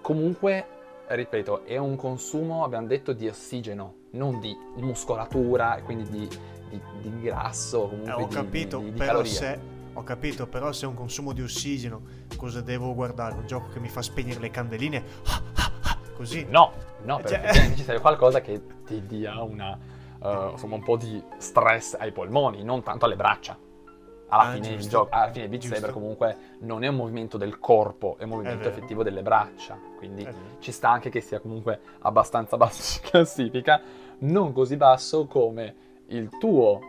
comunque, 0.00 0.66
ripeto, 1.08 1.64
è 1.66 1.76
un 1.76 1.94
consumo, 1.96 2.64
abbiamo 2.64 2.86
detto, 2.86 3.12
di 3.12 3.28
ossigeno 3.28 3.96
non 4.12 4.40
di 4.40 4.56
muscolatura, 4.76 5.78
quindi 5.84 6.08
di, 6.08 6.28
di, 6.70 6.80
di 7.02 7.20
grasso, 7.20 7.88
comunque 7.88 8.12
eh, 8.12 8.14
ho 8.14 8.26
di, 8.26 8.34
capito, 8.34 8.78
di, 8.78 8.92
di 8.92 8.98
però 8.98 9.22
se, 9.24 9.60
ho 9.92 10.02
capito, 10.02 10.46
però 10.46 10.72
se 10.72 10.86
è 10.86 10.88
un 10.88 10.94
consumo 10.94 11.34
di 11.34 11.42
ossigeno, 11.42 12.00
cosa 12.36 12.62
devo 12.62 12.94
guardare? 12.94 13.34
Un 13.34 13.46
gioco 13.46 13.68
che 13.68 13.78
mi 13.78 13.88
fa 13.88 14.00
spegnere 14.00 14.40
le 14.40 14.50
candeline? 14.50 15.04
Così? 16.16 16.46
No, 16.48 16.72
no, 17.04 17.20
cioè... 17.24 17.40
perché 17.40 17.76
ci 17.76 17.82
serve 17.82 18.00
qualcosa 18.00 18.40
che 18.40 18.60
ti 18.84 19.06
dia 19.06 19.40
una, 19.42 19.78
uh, 20.20 20.50
insomma, 20.50 20.76
un 20.76 20.82
po' 20.82 20.96
di 20.96 21.22
stress 21.38 21.96
ai 21.98 22.12
polmoni, 22.12 22.62
non 22.62 22.82
tanto 22.82 23.04
alle 23.04 23.16
braccia. 23.16 23.58
Alla, 24.28 24.50
ah, 24.50 24.52
fine, 24.54 24.68
il 24.68 24.88
gioco, 24.88 25.14
alla 25.14 25.30
fine 25.30 25.48
Beat 25.48 25.62
Saber 25.62 25.92
comunque 25.92 26.36
non 26.60 26.82
è 26.82 26.88
un 26.88 26.96
movimento 26.96 27.36
del 27.36 27.58
corpo, 27.58 28.16
è 28.18 28.24
un 28.24 28.30
movimento 28.30 28.68
è 28.68 28.70
effettivo 28.72 29.02
delle 29.02 29.22
braccia, 29.22 29.78
quindi 29.96 30.26
ci 30.58 30.72
sta 30.72 30.90
anche 30.90 31.10
che 31.10 31.20
sia 31.20 31.38
comunque 31.40 31.78
abbastanza 32.00 32.56
basso 32.58 33.00
in 33.02 33.10
classifica, 33.10 33.80
non 34.20 34.52
così 34.52 34.76
basso 34.76 35.26
come 35.26 35.74
il 36.06 36.30
tuo 36.38 36.80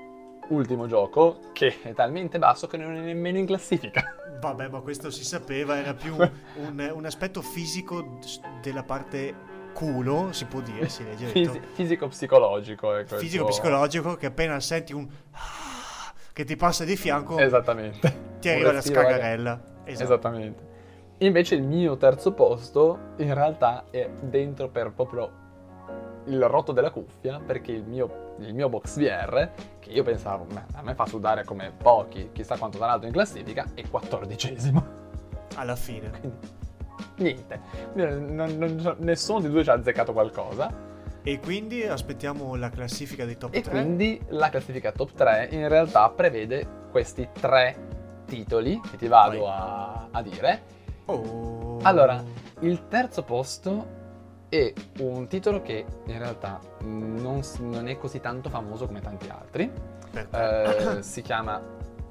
ultimo 0.50 0.88
gioco, 0.88 1.40
che 1.54 1.82
è 1.82 1.94
talmente 1.94 2.40
basso 2.40 2.68
che 2.68 2.78
non 2.78 2.96
è 2.96 3.02
nemmeno 3.02 3.38
in 3.38 3.46
classifica. 3.46 4.16
Vabbè, 4.40 4.70
ma 4.70 4.80
questo 4.80 5.10
si 5.10 5.24
sapeva, 5.24 5.78
era 5.78 5.94
più 5.94 6.16
un, 6.18 6.92
un 6.94 7.06
aspetto 7.06 7.42
fisico 7.42 8.20
della 8.62 8.84
parte 8.84 9.34
culo, 9.76 10.32
si 10.32 10.46
può 10.46 10.62
dire, 10.62 10.88
si 10.88 11.04
legge 11.04 11.28
Fisi- 11.28 11.60
Fisico-psicologico. 11.74 12.96
Ecco, 12.96 13.18
Fisico-psicologico, 13.18 14.16
che 14.16 14.28
appena 14.28 14.58
senti 14.62 14.94
un... 14.94 15.06
che 16.32 16.46
ti 16.46 16.56
passa 16.56 16.86
di 16.86 16.96
fianco... 16.96 17.38
Esattamente. 17.38 18.38
Ti 18.40 18.50
arriva 18.50 18.72
la 18.72 18.82
scagarella. 18.82 19.62
Esatto. 19.84 20.04
Esattamente. 20.04 20.64
Invece 21.20 21.56
il 21.56 21.64
mio 21.64 21.98
terzo 21.98 22.32
posto 22.32 23.14
in 23.18 23.34
realtà 23.34 23.86
è 23.90 24.10
dentro 24.22 24.70
per 24.70 24.92
proprio 24.94 25.44
il 26.26 26.44
rotto 26.44 26.72
della 26.72 26.90
cuffia 26.90 27.40
perché 27.40 27.72
il 27.72 27.84
mio, 27.84 28.36
il 28.40 28.54
mio 28.54 28.70
box 28.70 28.98
VR, 28.98 29.52
che 29.80 29.92
io 29.92 30.04
pensavo, 30.04 30.48
a 30.74 30.82
me 30.82 30.96
fa 30.96 31.06
sudare 31.06 31.44
come 31.44 31.72
pochi, 31.72 32.30
chissà 32.32 32.58
quanto 32.58 32.78
sarà 32.78 32.94
alto 32.94 33.06
in 33.06 33.12
classifica, 33.12 33.66
è 33.74 33.88
quattordicesimo. 33.88 35.04
Alla 35.56 35.76
fine. 35.76 36.10
Quindi, 36.10 36.38
niente, 37.18 37.60
non, 37.94 38.58
non, 38.58 38.96
nessuno 39.00 39.42
di 39.42 39.50
due 39.50 39.64
ci 39.64 39.70
ha 39.70 39.74
azzeccato 39.74 40.14
qualcosa. 40.14 40.94
E 41.28 41.40
quindi 41.40 41.84
aspettiamo 41.84 42.54
la 42.56 42.70
classifica 42.70 43.26
dei 43.26 43.36
top 43.36 43.56
e 43.56 43.62
3. 43.62 43.72
E 43.72 43.82
quindi 43.82 44.22
la 44.28 44.50
classifica 44.50 44.92
top 44.92 45.14
3 45.14 45.50
in 45.52 45.68
realtà 45.68 46.08
prevede 46.10 46.84
questi 46.92 47.28
tre 47.34 47.76
titoli 48.26 48.80
che 48.90 48.96
ti 48.96 49.08
vado 49.08 49.50
a, 49.50 50.08
a, 50.12 50.22
dire. 50.22 50.62
Oh. 51.06 51.80
Allora, 51.82 52.24
il 52.60 52.88
terzo 52.88 53.24
posto 53.24 53.88
è 54.50 54.72
un 55.00 55.28
titolo 55.28 55.64
che 55.64 55.84
in 56.06 56.18
realtà 56.20 56.60
non, 56.82 57.42
non 57.60 57.88
è 57.88 57.98
così 57.98 58.20
tanto 58.20 58.50
famoso 58.50 58.86
come 58.86 59.02
tanti 59.02 59.28
altri. 59.28 59.72
Eh, 60.14 60.98
si, 61.02 61.24
chiama, 61.24 61.60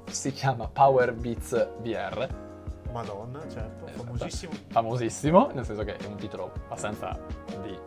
si 0.09 0.31
chiama 0.33 0.67
Power 0.67 1.13
Beats 1.13 1.69
VR. 1.81 2.44
Madonna, 2.95 3.41
certo, 3.49 3.87
esatto. 3.87 4.03
famosissimo. 4.03 4.53
Famosissimo, 4.67 5.51
nel 5.53 5.65
senso 5.65 5.83
che 5.83 5.97
è 5.97 6.05
un 6.05 6.15
titolo 6.15 6.53
abbastanza 6.63 7.19
di, 7.61 7.77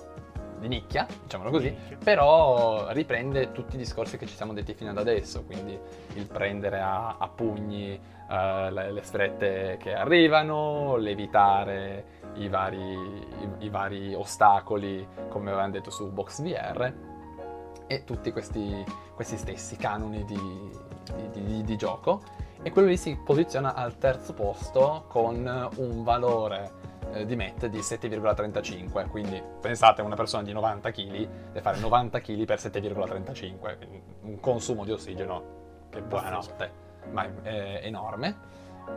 di 0.58 0.68
nicchia, 0.68 1.06
diciamolo 1.22 1.50
così, 1.50 1.70
nicchia. 1.70 1.96
però 1.96 2.90
riprende 2.90 3.52
tutti 3.52 3.76
i 3.76 3.78
discorsi 3.78 4.18
che 4.18 4.26
ci 4.26 4.34
siamo 4.34 4.52
detti 4.52 4.74
fino 4.74 4.90
ad 4.90 4.98
adesso, 4.98 5.44
quindi 5.44 5.78
il 6.12 6.26
prendere 6.26 6.80
a, 6.80 7.16
a 7.16 7.26
pugni 7.28 7.98
uh, 8.28 8.70
le, 8.70 8.92
le 8.92 9.02
strette 9.02 9.78
che 9.80 9.94
arrivano, 9.94 10.96
l'evitare 10.96 12.16
i 12.34 12.48
vari, 12.50 12.82
i, 12.82 13.50
i 13.60 13.68
vari 13.70 14.12
ostacoli, 14.12 15.06
come 15.30 15.48
avevamo 15.48 15.72
detto 15.72 15.88
su 15.88 16.12
Box 16.12 16.42
VR, 16.42 16.92
e 17.86 18.04
tutti 18.04 18.30
questi, 18.30 18.84
questi 19.14 19.38
stessi 19.38 19.76
canoni 19.76 20.22
di, 20.26 20.70
di, 21.30 21.42
di, 21.42 21.64
di, 21.64 21.76
gioco. 21.76 22.20
E 22.68 22.70
quello 22.70 22.88
lì 22.88 22.98
si 22.98 23.16
posiziona 23.16 23.72
al 23.72 23.96
terzo 23.96 24.34
posto 24.34 25.06
con 25.08 25.70
un 25.76 26.02
valore 26.04 26.70
eh, 27.14 27.24
di 27.24 27.34
MET 27.34 27.64
di 27.64 27.78
7,35. 27.78 29.08
Quindi 29.08 29.42
pensate, 29.58 30.02
una 30.02 30.16
persona 30.16 30.42
di 30.42 30.52
90 30.52 30.90
kg 30.90 31.10
deve 31.46 31.62
fare 31.62 31.78
90 31.78 32.20
kg 32.20 32.44
per 32.44 32.58
7,35, 32.58 33.76
un 34.20 34.38
consumo 34.38 34.84
di 34.84 34.90
ossigeno 34.90 35.86
che 35.88 36.02
buonanotte, 36.02 36.70
ma 37.10 37.24
è, 37.24 37.40
è 37.40 37.80
enorme. 37.86 38.36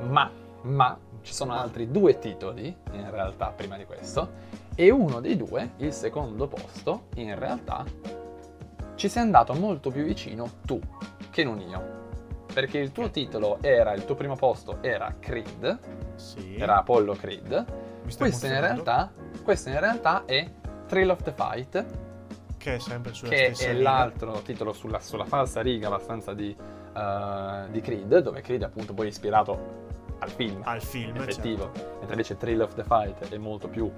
Ma, 0.01 0.29
ma 0.63 0.99
ci 1.21 1.33
sono 1.33 1.53
altri 1.53 1.89
due 1.89 2.19
titoli 2.19 2.75
in 2.91 3.09
realtà 3.09 3.53
prima 3.55 3.77
di 3.77 3.85
questo 3.85 4.31
e 4.75 4.89
uno 4.89 5.21
dei 5.21 5.37
due, 5.37 5.75
il 5.77 5.93
secondo 5.93 6.49
posto, 6.49 7.03
in 7.15 7.39
realtà 7.39 7.85
ci 8.95 9.07
sei 9.07 9.23
andato 9.23 9.53
molto 9.53 9.91
più 9.91 10.03
vicino 10.03 10.55
tu 10.65 10.77
che 11.29 11.45
non 11.45 11.61
io. 11.61 12.00
Perché 12.53 12.79
il 12.79 12.91
tuo 12.91 13.09
titolo 13.09 13.59
era, 13.61 13.93
il 13.93 14.05
tuo 14.05 14.15
primo 14.15 14.35
posto 14.35 14.79
era 14.81 15.15
Creed, 15.19 15.79
sì. 16.15 16.57
era 16.57 16.77
Apollo 16.77 17.13
Creed. 17.13 17.65
Questo 18.17 18.45
in, 18.45 18.59
realtà, 18.59 19.11
questo 19.43 19.69
in 19.69 19.79
realtà 19.79 20.25
è 20.25 20.49
Thrill 20.87 21.09
of 21.09 21.21
the 21.23 21.31
Fight, 21.31 21.85
che 22.57 22.75
è 22.75 22.79
sempre 22.79 23.13
sulla 23.13 23.29
che 23.29 23.47
è 23.47 23.71
riga. 23.71 23.81
l'altro 23.81 24.41
titolo 24.41 24.73
sulla, 24.73 24.99
sulla 24.99 25.25
falsa 25.25 25.61
riga 25.61 25.87
abbastanza 25.87 26.33
di, 26.33 26.55
uh, 26.57 27.69
di 27.69 27.79
Creed, 27.79 28.19
dove 28.19 28.41
Creed 28.41 28.61
è 28.61 28.65
appunto 28.65 28.93
poi 28.93 29.07
ispirato 29.07 29.79
al 30.19 30.29
film, 30.29 30.61
al 30.65 30.81
film 30.81 31.15
effettivo, 31.15 31.71
certo. 31.73 31.89
mentre 31.99 32.11
invece 32.11 32.37
Thrill 32.37 32.61
of 32.61 32.73
the 32.75 32.83
Fight 32.83 33.29
è 33.29 33.37
molto 33.37 33.67
più 33.67 33.89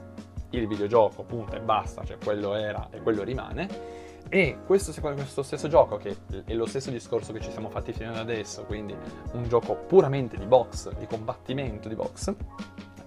il 0.51 0.67
videogioco, 0.67 1.23
punto 1.23 1.55
e 1.55 1.59
basta, 1.59 2.03
cioè 2.03 2.17
quello 2.23 2.53
era 2.53 2.87
e 2.91 3.01
quello 3.01 3.23
rimane. 3.23 4.01
E 4.29 4.57
questo, 4.65 4.99
questo, 4.99 5.43
stesso 5.43 5.67
gioco, 5.67 5.97
che 5.97 6.15
è 6.45 6.53
lo 6.53 6.65
stesso 6.65 6.89
discorso 6.89 7.33
che 7.33 7.39
ci 7.39 7.51
siamo 7.51 7.69
fatti 7.69 7.93
fino 7.93 8.09
ad 8.09 8.17
adesso, 8.17 8.63
quindi 8.63 8.95
un 9.33 9.47
gioco 9.47 9.75
puramente 9.75 10.37
di 10.37 10.45
box, 10.45 10.91
di 10.97 11.05
combattimento 11.05 11.87
di 11.87 11.95
box, 11.95 12.33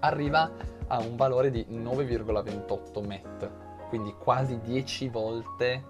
arriva 0.01 0.51
a 0.87 1.01
un 1.01 1.17
valore 1.17 1.51
di 1.51 1.67
9,28 1.69 3.07
MET, 3.07 3.51
quindi 3.89 4.15
quasi 4.17 4.61
10 4.61 5.09
volte 5.09 5.85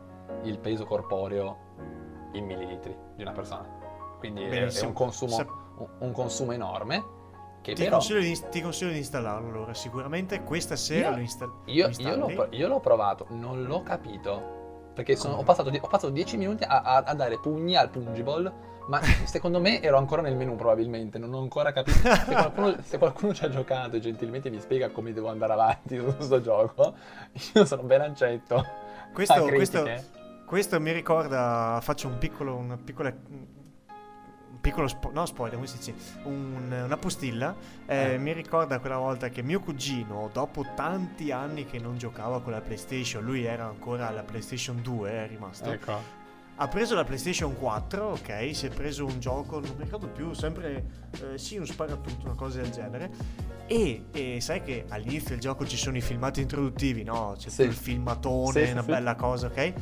il 0.44 0.58
peso 0.58 0.86
corporeo 0.86 1.64
in 2.32 2.46
millilitri 2.46 2.96
di 3.14 3.22
una 3.22 3.32
persona. 3.32 3.68
Quindi 4.18 4.42
è, 4.44 4.66
è 4.66 4.84
un, 4.84 4.92
consumo, 4.94 5.44
un 5.98 6.12
consumo 6.12 6.52
enorme 6.52 7.14
ti, 7.74 7.82
però... 7.82 7.96
consiglio 7.96 8.20
di, 8.20 8.40
ti, 8.50 8.60
consiglio 8.60 8.92
di, 8.92 8.98
installarlo 8.98 9.48
allora, 9.48 9.74
sicuramente 9.74 10.42
questa 10.42 10.76
sera 10.76 11.08
io, 11.08 11.14
lo, 11.14 11.20
install- 11.20 11.52
io, 11.64 11.90
io, 11.96 12.16
l'ho, 12.16 12.46
io, 12.50 12.68
l'ho, 12.68 12.80
provato, 12.80 13.26
non 13.30 13.64
l'ho 13.64 13.82
capito. 13.82 14.55
Perché 14.96 15.14
sono, 15.14 15.34
ho, 15.34 15.42
passato, 15.42 15.68
ho, 15.68 15.88
passato, 15.88 16.08
10 16.08 16.38
minuti 16.38 16.64
a, 16.64 16.80
a, 16.80 16.96
a, 17.04 17.14
dare 17.14 17.38
pugni 17.38 17.76
al 17.76 17.90
pungible, 17.90 18.50
ma 18.88 18.98
secondo 19.28 19.60
me 19.60 19.82
ero 19.82 19.98
ancora 19.98 20.22
nel 20.22 20.36
menu 20.36 20.56
probabilmente, 20.56 21.18
non 21.18 21.34
ho 21.34 21.38
ancora 21.38 21.70
capito. 21.70 21.98
Se 21.98 22.24
qualcuno, 22.32 22.76
se 22.82 22.96
qualcuno 22.96 23.34
ci 23.34 23.44
ha 23.44 23.50
giocato 23.50 23.96
e 23.96 24.00
gentilmente 24.00 24.48
mi 24.48 24.58
spiega 24.58 24.88
come 24.88 25.12
devo 25.12 25.28
andare 25.28 25.52
avanti 25.52 25.98
su 25.98 26.04
questo 26.16 26.40
gioco, 26.40 26.94
io 27.54 27.66
sono 27.66 27.82
ben 27.82 28.00
accetto. 28.00 28.64
Questo, 29.12 29.44
questo, 29.44 29.84
questo 30.46 30.80
mi 30.80 30.92
ricorda, 30.92 31.78
faccio 31.82 32.08
un 32.08 32.16
piccolo, 32.16 32.56
una 32.56 32.78
piccola 32.78 33.14
piccolo 34.66 34.88
spo- 34.88 35.12
no, 35.12 35.24
spoiler, 35.26 35.54
come 35.54 35.68
si 35.68 35.76
dice, 35.76 35.94
un, 36.24 36.82
una 36.84 36.96
postilla. 36.96 37.54
Eh, 37.86 38.14
eh. 38.14 38.18
Mi 38.18 38.32
ricorda 38.32 38.80
quella 38.80 38.98
volta 38.98 39.28
che 39.28 39.40
mio 39.42 39.60
cugino, 39.60 40.28
dopo 40.32 40.66
tanti 40.74 41.30
anni 41.30 41.66
che 41.66 41.78
non 41.78 41.96
giocava 41.98 42.42
con 42.42 42.50
la 42.50 42.60
PlayStation, 42.60 43.22
lui 43.22 43.44
era 43.44 43.66
ancora 43.66 44.08
alla 44.08 44.24
PlayStation 44.24 44.82
2, 44.82 45.10
è 45.10 45.28
rimasto. 45.28 45.70
Ecco. 45.70 46.24
Ha 46.58 46.68
preso 46.68 46.96
la 46.96 47.04
PlayStation 47.04 47.56
4, 47.56 48.04
ok, 48.06 48.50
si 48.54 48.66
è 48.66 48.70
preso 48.70 49.04
un 49.04 49.20
gioco, 49.20 49.60
non 49.60 49.74
mi 49.76 49.84
ricordo 49.84 50.08
più, 50.08 50.32
sempre, 50.32 50.84
eh, 51.32 51.38
sì, 51.38 51.58
un 51.58 51.66
sparatutto, 51.66 52.24
una 52.24 52.34
cosa 52.34 52.60
del 52.60 52.70
genere. 52.70 53.10
E, 53.66 54.06
e, 54.10 54.40
sai 54.40 54.62
che 54.62 54.84
all'inizio 54.88 55.30
del 55.30 55.40
gioco 55.40 55.64
ci 55.66 55.76
sono 55.76 55.96
i 55.96 56.00
filmati 56.00 56.40
introduttivi, 56.40 57.04
no? 57.04 57.34
C'è 57.38 57.50
sì. 57.50 57.62
il 57.62 57.72
filmatone, 57.72 58.64
sì, 58.66 58.72
una 58.72 58.82
sì, 58.82 58.86
bella 58.88 59.14
cosa, 59.14 59.46
ok? 59.46 59.72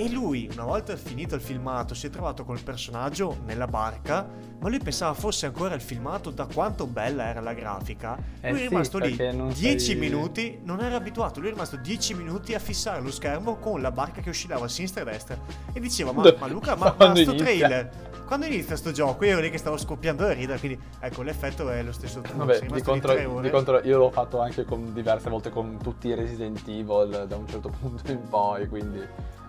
E 0.00 0.08
lui, 0.08 0.48
una 0.52 0.62
volta 0.62 0.94
finito 0.94 1.34
il 1.34 1.40
filmato, 1.40 1.92
si 1.92 2.06
è 2.06 2.10
trovato 2.10 2.44
col 2.44 2.62
personaggio 2.62 3.38
nella 3.44 3.66
barca, 3.66 4.28
ma 4.60 4.68
lui 4.68 4.78
pensava 4.78 5.12
fosse 5.12 5.46
ancora 5.46 5.74
il 5.74 5.80
filmato 5.80 6.30
da 6.30 6.46
quanto 6.46 6.86
bella 6.86 7.24
era 7.24 7.40
la 7.40 7.52
grafica. 7.52 8.16
Eh 8.40 8.52
lui 8.52 8.60
è 8.62 8.68
rimasto 8.68 8.98
lì 8.98 9.16
10 9.16 9.78
sei... 9.80 9.96
minuti, 9.96 10.60
non 10.62 10.80
era 10.82 10.94
abituato, 10.94 11.40
lui 11.40 11.48
è 11.48 11.52
rimasto 11.52 11.78
10 11.78 12.14
minuti 12.14 12.54
a 12.54 12.60
fissare 12.60 13.00
lo 13.00 13.10
schermo 13.10 13.56
con 13.56 13.82
la 13.82 13.90
barca 13.90 14.20
che 14.20 14.30
oscillava 14.30 14.66
a 14.66 14.68
sinistra 14.68 15.00
e 15.00 15.08
a 15.08 15.10
destra. 15.10 15.36
E 15.72 15.80
diceva, 15.80 16.12
ma, 16.12 16.32
ma 16.38 16.46
Luca, 16.46 16.76
ma, 16.76 16.94
ma 16.96 17.16
sto 17.16 17.34
trailer, 17.34 17.90
quando 18.24 18.46
inizia 18.46 18.76
sto 18.76 18.92
gioco? 18.92 19.24
Io 19.24 19.32
ero 19.32 19.40
lì 19.40 19.50
che 19.50 19.58
stavo 19.58 19.76
scoppiando 19.76 20.22
da 20.22 20.32
ridere, 20.32 20.60
quindi 20.60 20.78
ecco, 21.00 21.22
l'effetto 21.22 21.68
è 21.70 21.82
lo 21.82 21.90
stesso. 21.92 22.20
Vabbè, 22.34 22.60
di 22.60 22.82
contro, 22.82 23.40
di 23.40 23.50
contro, 23.50 23.80
io 23.80 23.98
l'ho 23.98 24.10
fatto 24.10 24.38
anche 24.38 24.64
con, 24.64 24.92
diverse 24.92 25.28
volte 25.28 25.50
con 25.50 25.76
tutti 25.82 26.06
i 26.06 26.14
Resident 26.14 26.62
Evil 26.68 27.24
da 27.26 27.34
un 27.34 27.48
certo 27.48 27.68
punto 27.80 28.12
in 28.12 28.28
poi, 28.28 28.68
quindi 28.68 29.04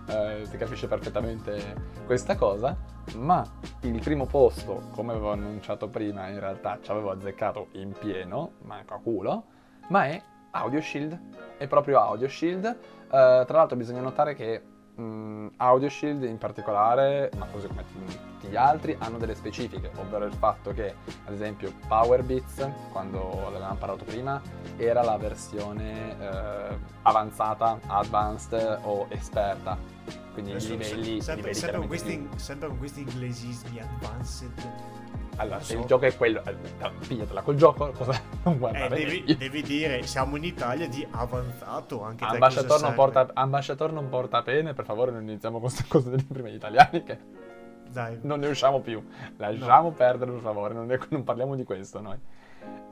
eh, 0.06 0.42
si 0.44 0.56
capisce 0.56 0.86
perfettamente 0.86 1.74
questa 2.06 2.36
cosa, 2.36 2.76
ma 3.16 3.44
il 3.82 4.00
primo 4.00 4.26
posto, 4.26 4.88
come 4.92 5.12
avevo 5.12 5.32
annunciato 5.32 5.88
prima, 5.88 6.28
in 6.28 6.40
realtà 6.40 6.78
ci 6.82 6.90
avevo 6.90 7.10
azzeccato 7.10 7.68
in 7.72 7.92
pieno, 7.92 8.52
manco 8.62 8.94
a 8.94 8.98
culo, 8.98 9.44
ma 9.88 10.06
è 10.06 10.22
Audio 10.52 10.80
Shield, 10.80 11.18
è 11.58 11.66
proprio 11.66 12.00
Audio 12.00 12.28
Shield. 12.28 12.64
Eh, 12.64 12.76
tra 13.08 13.46
l'altro 13.46 13.76
bisogna 13.76 14.00
notare 14.00 14.34
che 14.34 14.62
mh, 15.00 15.52
Audio 15.56 15.88
Shield 15.88 16.22
in 16.24 16.38
particolare, 16.38 17.30
ma 17.36 17.46
così 17.46 17.66
come 17.66 17.84
tutti 17.84 18.48
gli 18.48 18.56
altri, 18.56 18.96
hanno 18.98 19.18
delle 19.18 19.34
specifiche, 19.34 19.90
ovvero 19.96 20.24
il 20.24 20.32
fatto 20.32 20.72
che, 20.72 20.94
ad 21.24 21.32
esempio, 21.32 21.72
Powerbeats, 21.88 22.68
quando 22.92 23.40
l'avevamo 23.44 23.76
parlato 23.76 24.04
prima, 24.04 24.40
era 24.76 25.02
la 25.02 25.16
versione 25.16 26.16
eh, 26.18 26.78
avanzata, 27.02 27.78
advanced 27.86 28.80
o 28.82 29.06
esperta. 29.08 29.76
Quindi 30.32 30.52
i 30.52 30.58
livelli, 30.60 31.20
sempre, 31.20 31.34
livelli 31.36 31.54
sempre, 31.54 31.78
con 31.78 31.86
questi, 31.86 32.28
sempre 32.36 32.68
con 32.68 32.78
questi 32.78 33.00
inglesismi 33.00 33.80
advanced 33.80 34.99
allora, 35.40 35.60
se 35.60 35.74
so. 35.74 35.80
il 35.80 35.86
gioco 35.86 36.04
è 36.04 36.16
quello, 36.16 36.42
eh, 36.44 36.54
pigliatela 37.06 37.42
col 37.42 37.56
gioco, 37.56 37.90
cosa 37.92 38.20
non 38.44 38.58
guarda 38.58 38.84
eh, 38.84 38.88
devi, 38.88 39.36
devi, 39.36 39.62
dire, 39.62 40.02
siamo 40.02 40.36
in 40.36 40.44
Italia 40.44 40.86
di 40.86 41.06
avanzato 41.10 42.02
anche 42.02 42.24
Ambasciator 42.24 42.80
non, 42.80 42.94
porta, 42.94 43.30
Ambasciator 43.32 43.92
non 43.92 44.08
porta 44.08 44.42
pene, 44.42 44.74
per 44.74 44.84
favore 44.84 45.10
non 45.10 45.22
iniziamo 45.22 45.58
con 45.58 45.68
queste 45.68 45.88
cose 45.88 46.10
degli 46.10 46.26
primi 46.26 46.52
italiani 46.52 47.02
che 47.02 47.18
Dai. 47.88 48.18
non 48.22 48.40
ne 48.40 48.48
usciamo 48.48 48.80
più. 48.80 49.04
Lasciamo 49.36 49.88
no. 49.88 49.94
perdere, 49.94 50.30
per 50.30 50.40
favore, 50.40 50.74
non, 50.74 50.86
ne, 50.86 50.98
non, 51.08 51.24
parliamo 51.24 51.56
di 51.56 51.64
questo 51.64 52.00
noi. 52.00 52.18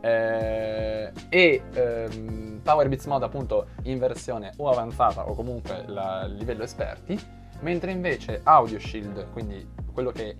Eh, 0.00 1.12
e 1.28 1.62
ehm, 1.72 2.60
Power 2.62 2.88
Beats 2.88 3.04
Mode 3.06 3.24
appunto 3.24 3.66
in 3.82 3.98
versione 3.98 4.52
o 4.56 4.70
avanzata 4.70 5.28
o 5.28 5.34
comunque 5.34 5.84
la, 5.86 6.24
livello 6.26 6.62
esperti, 6.62 7.18
mentre 7.60 7.90
invece 7.90 8.40
Audio 8.42 8.78
Shield, 8.78 9.30
quindi 9.32 9.66
quello 9.92 10.10
che 10.10 10.36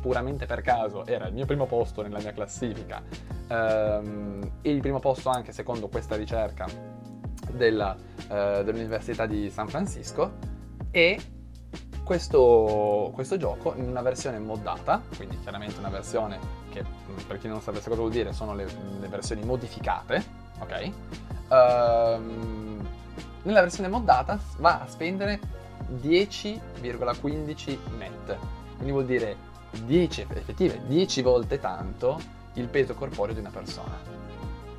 puramente 0.00 0.46
per 0.46 0.62
caso 0.62 1.06
era 1.06 1.26
il 1.26 1.34
mio 1.34 1.46
primo 1.46 1.66
posto 1.66 2.02
nella 2.02 2.18
mia 2.18 2.32
classifica 2.32 3.02
ehm, 3.48 4.52
e 4.62 4.70
il 4.70 4.80
primo 4.80 4.98
posto 4.98 5.28
anche 5.28 5.52
secondo 5.52 5.88
questa 5.88 6.16
ricerca 6.16 6.66
della, 7.52 7.96
eh, 8.28 8.62
dell'Università 8.64 9.26
di 9.26 9.50
San 9.50 9.68
Francisco 9.68 10.32
e 10.90 11.18
questo, 12.04 13.10
questo, 13.14 13.36
gioco 13.36 13.74
in 13.76 13.88
una 13.88 14.02
versione 14.02 14.40
moddata, 14.40 15.00
quindi 15.16 15.38
chiaramente 15.38 15.78
una 15.78 15.90
versione 15.90 16.38
che 16.70 16.82
per 17.26 17.38
chi 17.38 17.46
non 17.46 17.60
sapesse 17.60 17.88
cosa 17.88 18.00
vuol 18.00 18.10
dire 18.10 18.32
sono 18.32 18.52
le, 18.52 18.66
le 18.98 19.06
versioni 19.06 19.44
modificate, 19.44 20.24
ok? 20.58 20.90
Ehm, 21.50 22.88
nella 23.42 23.60
versione 23.60 23.88
moddata 23.88 24.38
va 24.58 24.80
a 24.80 24.88
spendere 24.88 25.38
10,15 26.00 27.78
net, 27.98 28.36
quindi 28.74 28.92
vuol 28.92 29.06
dire 29.06 29.36
10, 29.84 30.26
effettive 30.30 30.80
10 30.86 31.22
volte 31.22 31.58
tanto 31.58 32.18
il 32.54 32.68
peso 32.68 32.94
corporeo 32.94 33.34
di 33.34 33.40
una 33.40 33.50
persona. 33.50 34.18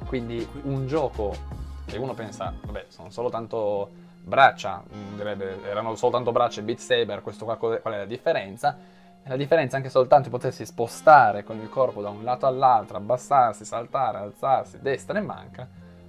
Quindi 0.06 0.46
un 0.64 0.88
gioco 0.88 1.60
E 1.94 1.98
uno 1.98 2.14
pensa, 2.14 2.54
vabbè, 2.64 2.86
sono 2.88 3.10
solo 3.10 3.30
tanto 3.30 3.90
braccia, 4.24 4.82
direbbe, 5.16 5.62
erano 5.64 5.96
soltanto 5.96 6.32
braccia 6.32 6.62
e 6.62 6.64
Beat 6.64 6.78
Saber, 6.78 7.22
questo 7.22 7.44
qua, 7.44 7.58
qual 7.58 7.80
è 7.82 7.98
la 7.98 8.06
differenza? 8.06 8.78
La 9.26 9.36
differenza 9.36 9.76
è 9.76 9.78
anche 9.80 9.90
soltanto 9.90 10.30
potersi 10.30 10.66
spostare 10.66 11.44
con 11.44 11.60
il 11.60 11.70
corpo 11.70 12.02
da 12.02 12.10
un 12.10 12.24
lato 12.24 12.46
all'altro, 12.46 12.98
abbassarsi, 12.98 13.66
saltare, 13.66 14.20
alzarsi, 14.20 14.80
destra 14.80 15.18
e 15.18 15.22
manca, 15.22 15.68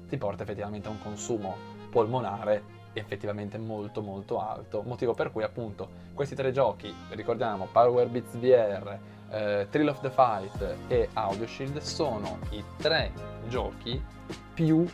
ti 0.08 0.16
porta 0.16 0.44
effettivamente 0.44 0.86
a 0.88 0.92
un 0.92 1.02
consumo 1.02 1.56
polmonare 1.90 2.62
effettivamente 2.92 3.58
molto 3.58 4.02
molto 4.02 4.40
alto, 4.40 4.82
motivo 4.82 5.14
per 5.14 5.30
cui 5.32 5.42
appunto 5.42 5.88
questi 6.14 6.34
tre 6.34 6.52
giochi, 6.52 6.94
ricordiamo 7.10 7.68
Power 7.70 8.08
Beats 8.08 8.36
VR, 8.36 8.98
eh, 9.30 9.66
Thrill 9.70 9.88
of 9.88 10.00
the 10.00 10.10
Fight 10.10 10.76
e 10.88 11.08
Audio 11.14 11.46
Shield 11.46 11.78
sono 11.78 12.38
i 12.50 12.62
tre 12.76 13.12
giochi 13.48 14.02
più 14.54 14.86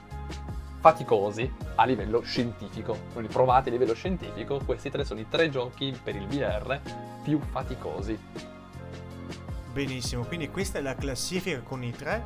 faticosi 0.80 1.52
a 1.74 1.84
livello 1.84 2.20
scientifico, 2.20 2.96
quindi 3.12 3.32
provati 3.32 3.68
a 3.68 3.72
livello 3.72 3.94
scientifico, 3.94 4.60
questi 4.64 4.90
tre 4.90 5.04
sono 5.04 5.20
i 5.20 5.28
tre 5.28 5.50
giochi 5.50 5.98
per 6.02 6.14
il 6.14 6.26
VR 6.26 6.80
più 7.22 7.40
faticosi. 7.40 8.18
Benissimo, 9.72 10.24
quindi 10.24 10.48
questa 10.50 10.78
è 10.78 10.82
la 10.82 10.94
classifica 10.94 11.60
con 11.60 11.82
i 11.82 11.90
tre, 11.90 12.24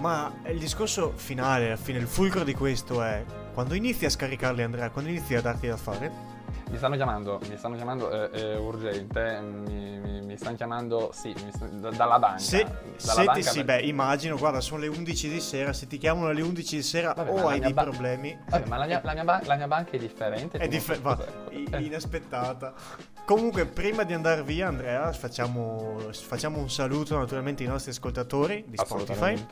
ma 0.00 0.32
il 0.46 0.58
discorso 0.58 1.12
finale, 1.14 1.66
alla 1.66 1.76
fine, 1.76 1.98
il 1.98 2.06
fulcro 2.06 2.44
di 2.44 2.54
questo 2.54 3.02
è 3.02 3.24
quando 3.52 3.74
inizi 3.74 4.04
a 4.04 4.10
scaricarli 4.10 4.62
Andrea, 4.62 4.90
quando 4.90 5.10
inizi 5.10 5.34
a 5.34 5.40
darti 5.40 5.66
da 5.66 5.76
fare, 5.76 6.32
mi 6.70 6.76
stanno 6.76 6.96
chiamando, 6.96 7.40
mi 7.48 7.56
stanno 7.56 7.76
chiamando, 7.76 8.10
eh, 8.10 8.30
è 8.30 8.56
urgente, 8.58 9.40
mi, 9.40 9.98
mi, 10.00 10.13
mi, 10.34 10.38
stanno 10.38 10.56
chiamando, 10.56 11.10
sì, 11.14 11.34
stanno, 11.52 11.90
dalla 11.90 12.18
banca. 12.18 12.38
Se, 12.38 12.62
dalla 12.64 12.96
se 12.98 13.24
banca 13.24 13.32
ti, 13.32 13.42
sì, 13.42 13.64
beh, 13.64 13.80
immagino, 13.82 14.36
guarda, 14.36 14.60
sono 14.60 14.80
le 14.80 14.88
11 14.88 15.28
di 15.28 15.40
sera, 15.40 15.72
se 15.72 15.86
ti 15.86 15.98
chiamano 15.98 16.28
alle 16.28 16.42
11 16.42 16.76
di 16.76 16.82
sera 16.82 17.12
Vabbè, 17.14 17.30
o 17.30 17.48
hai 17.48 17.60
dei 17.60 17.72
ba- 17.72 17.82
problemi... 17.82 18.36
Vabbè, 18.48 18.68
ma 18.68 18.76
la 18.76 18.86
mia, 18.86 19.00
la 19.02 19.12
mia 19.14 19.24
ba- 19.24 19.40
la 19.44 19.56
mia 19.56 19.66
banca 19.68 19.90
è 19.92 19.98
differente. 19.98 20.58
È 20.58 20.66
tu 20.66 20.68
non 20.68 20.68
differ- 20.68 21.00
sai 21.00 21.02
va, 21.02 21.16
cos'è. 21.16 21.54
i- 21.56 21.68
Eh. 21.70 21.80
inaspettata. 21.82 22.74
Comunque, 23.24 23.64
prima 23.66 24.02
di 24.02 24.12
andare 24.12 24.42
via, 24.42 24.68
Andrea, 24.68 25.10
facciamo, 25.12 25.98
facciamo 26.10 26.58
un 26.58 26.68
saluto 26.70 27.16
naturalmente 27.16 27.62
ai 27.62 27.68
nostri 27.70 27.90
ascoltatori 27.92 28.64
di 28.66 28.76
Spotify. 28.76 29.46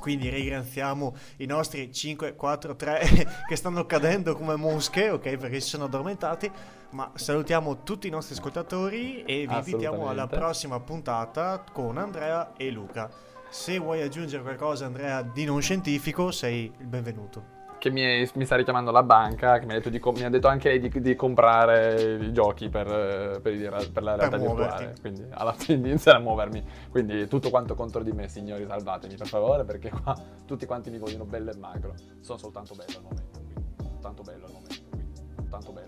Quindi 0.00 0.28
ringraziamo 0.28 1.14
i 1.38 1.46
nostri 1.46 1.92
5, 1.92 2.34
4, 2.34 2.76
3 2.76 3.00
che 3.48 3.56
stanno 3.56 3.84
cadendo 3.84 4.34
come 4.36 4.56
mosche, 4.56 5.10
ok? 5.10 5.36
Perché 5.36 5.60
si 5.60 5.68
sono 5.70 5.84
addormentati. 5.84 6.50
Ma 6.90 7.10
salutiamo 7.14 7.82
tutti 7.82 8.06
i 8.06 8.10
nostri 8.10 8.34
ascoltatori 8.34 9.22
e 9.24 9.46
vi 9.46 9.54
invitiamo 9.54 10.08
alla 10.08 10.26
prossima 10.26 10.80
puntata 10.80 11.62
con 11.70 11.98
Andrea 11.98 12.54
e 12.56 12.70
Luca. 12.70 13.10
Se 13.50 13.78
vuoi 13.78 14.00
aggiungere 14.00 14.42
qualcosa, 14.42 14.86
Andrea, 14.86 15.20
di 15.22 15.44
non 15.44 15.60
scientifico, 15.60 16.30
sei 16.30 16.72
il 16.78 16.86
benvenuto. 16.86 17.56
Che 17.78 17.90
mi, 17.90 18.28
mi 18.34 18.44
sta 18.44 18.56
richiamando 18.56 18.90
la 18.90 19.02
banca, 19.02 19.58
che 19.58 19.66
mi 19.66 19.72
ha 19.72 19.74
detto, 19.76 19.90
di 19.90 20.00
mi 20.02 20.24
ha 20.24 20.30
detto 20.30 20.48
anche 20.48 20.70
lei 20.70 20.80
di, 20.80 21.00
di 21.00 21.14
comprare 21.14 22.16
i 22.20 22.32
giochi 22.32 22.70
per, 22.70 22.86
eh, 22.88 23.40
per, 23.40 23.90
per 23.92 24.02
la 24.02 24.16
Per 24.16 24.18
realtà 24.18 24.38
muoverti. 24.38 24.84
virtuale. 24.84 25.00
Quindi 25.00 25.26
alla 25.30 25.52
fine 25.52 25.80
di 25.82 25.88
iniziare 25.90 26.18
a 26.18 26.20
muovermi. 26.20 26.64
Quindi 26.90 27.28
tutto 27.28 27.50
quanto 27.50 27.74
contro 27.74 28.02
di 28.02 28.12
me, 28.12 28.28
signori, 28.28 28.66
salvatemi 28.66 29.14
per 29.14 29.26
favore, 29.26 29.64
perché 29.64 29.90
qua 29.90 30.16
tutti 30.46 30.64
quanti 30.64 30.90
mi 30.90 30.98
vogliono 30.98 31.24
bello 31.24 31.50
e 31.52 31.56
magro. 31.56 31.94
Sono 32.20 32.38
soltanto 32.38 32.74
bello 32.74 32.96
al 32.96 33.02
momento, 33.02 33.38
quindi. 33.38 34.00
Tanto 34.00 34.22
bello 34.22 34.46
al 34.46 34.52
momento, 34.52 34.74
quindi. 34.88 35.50
Tanto 35.50 35.72
bello 35.72 35.87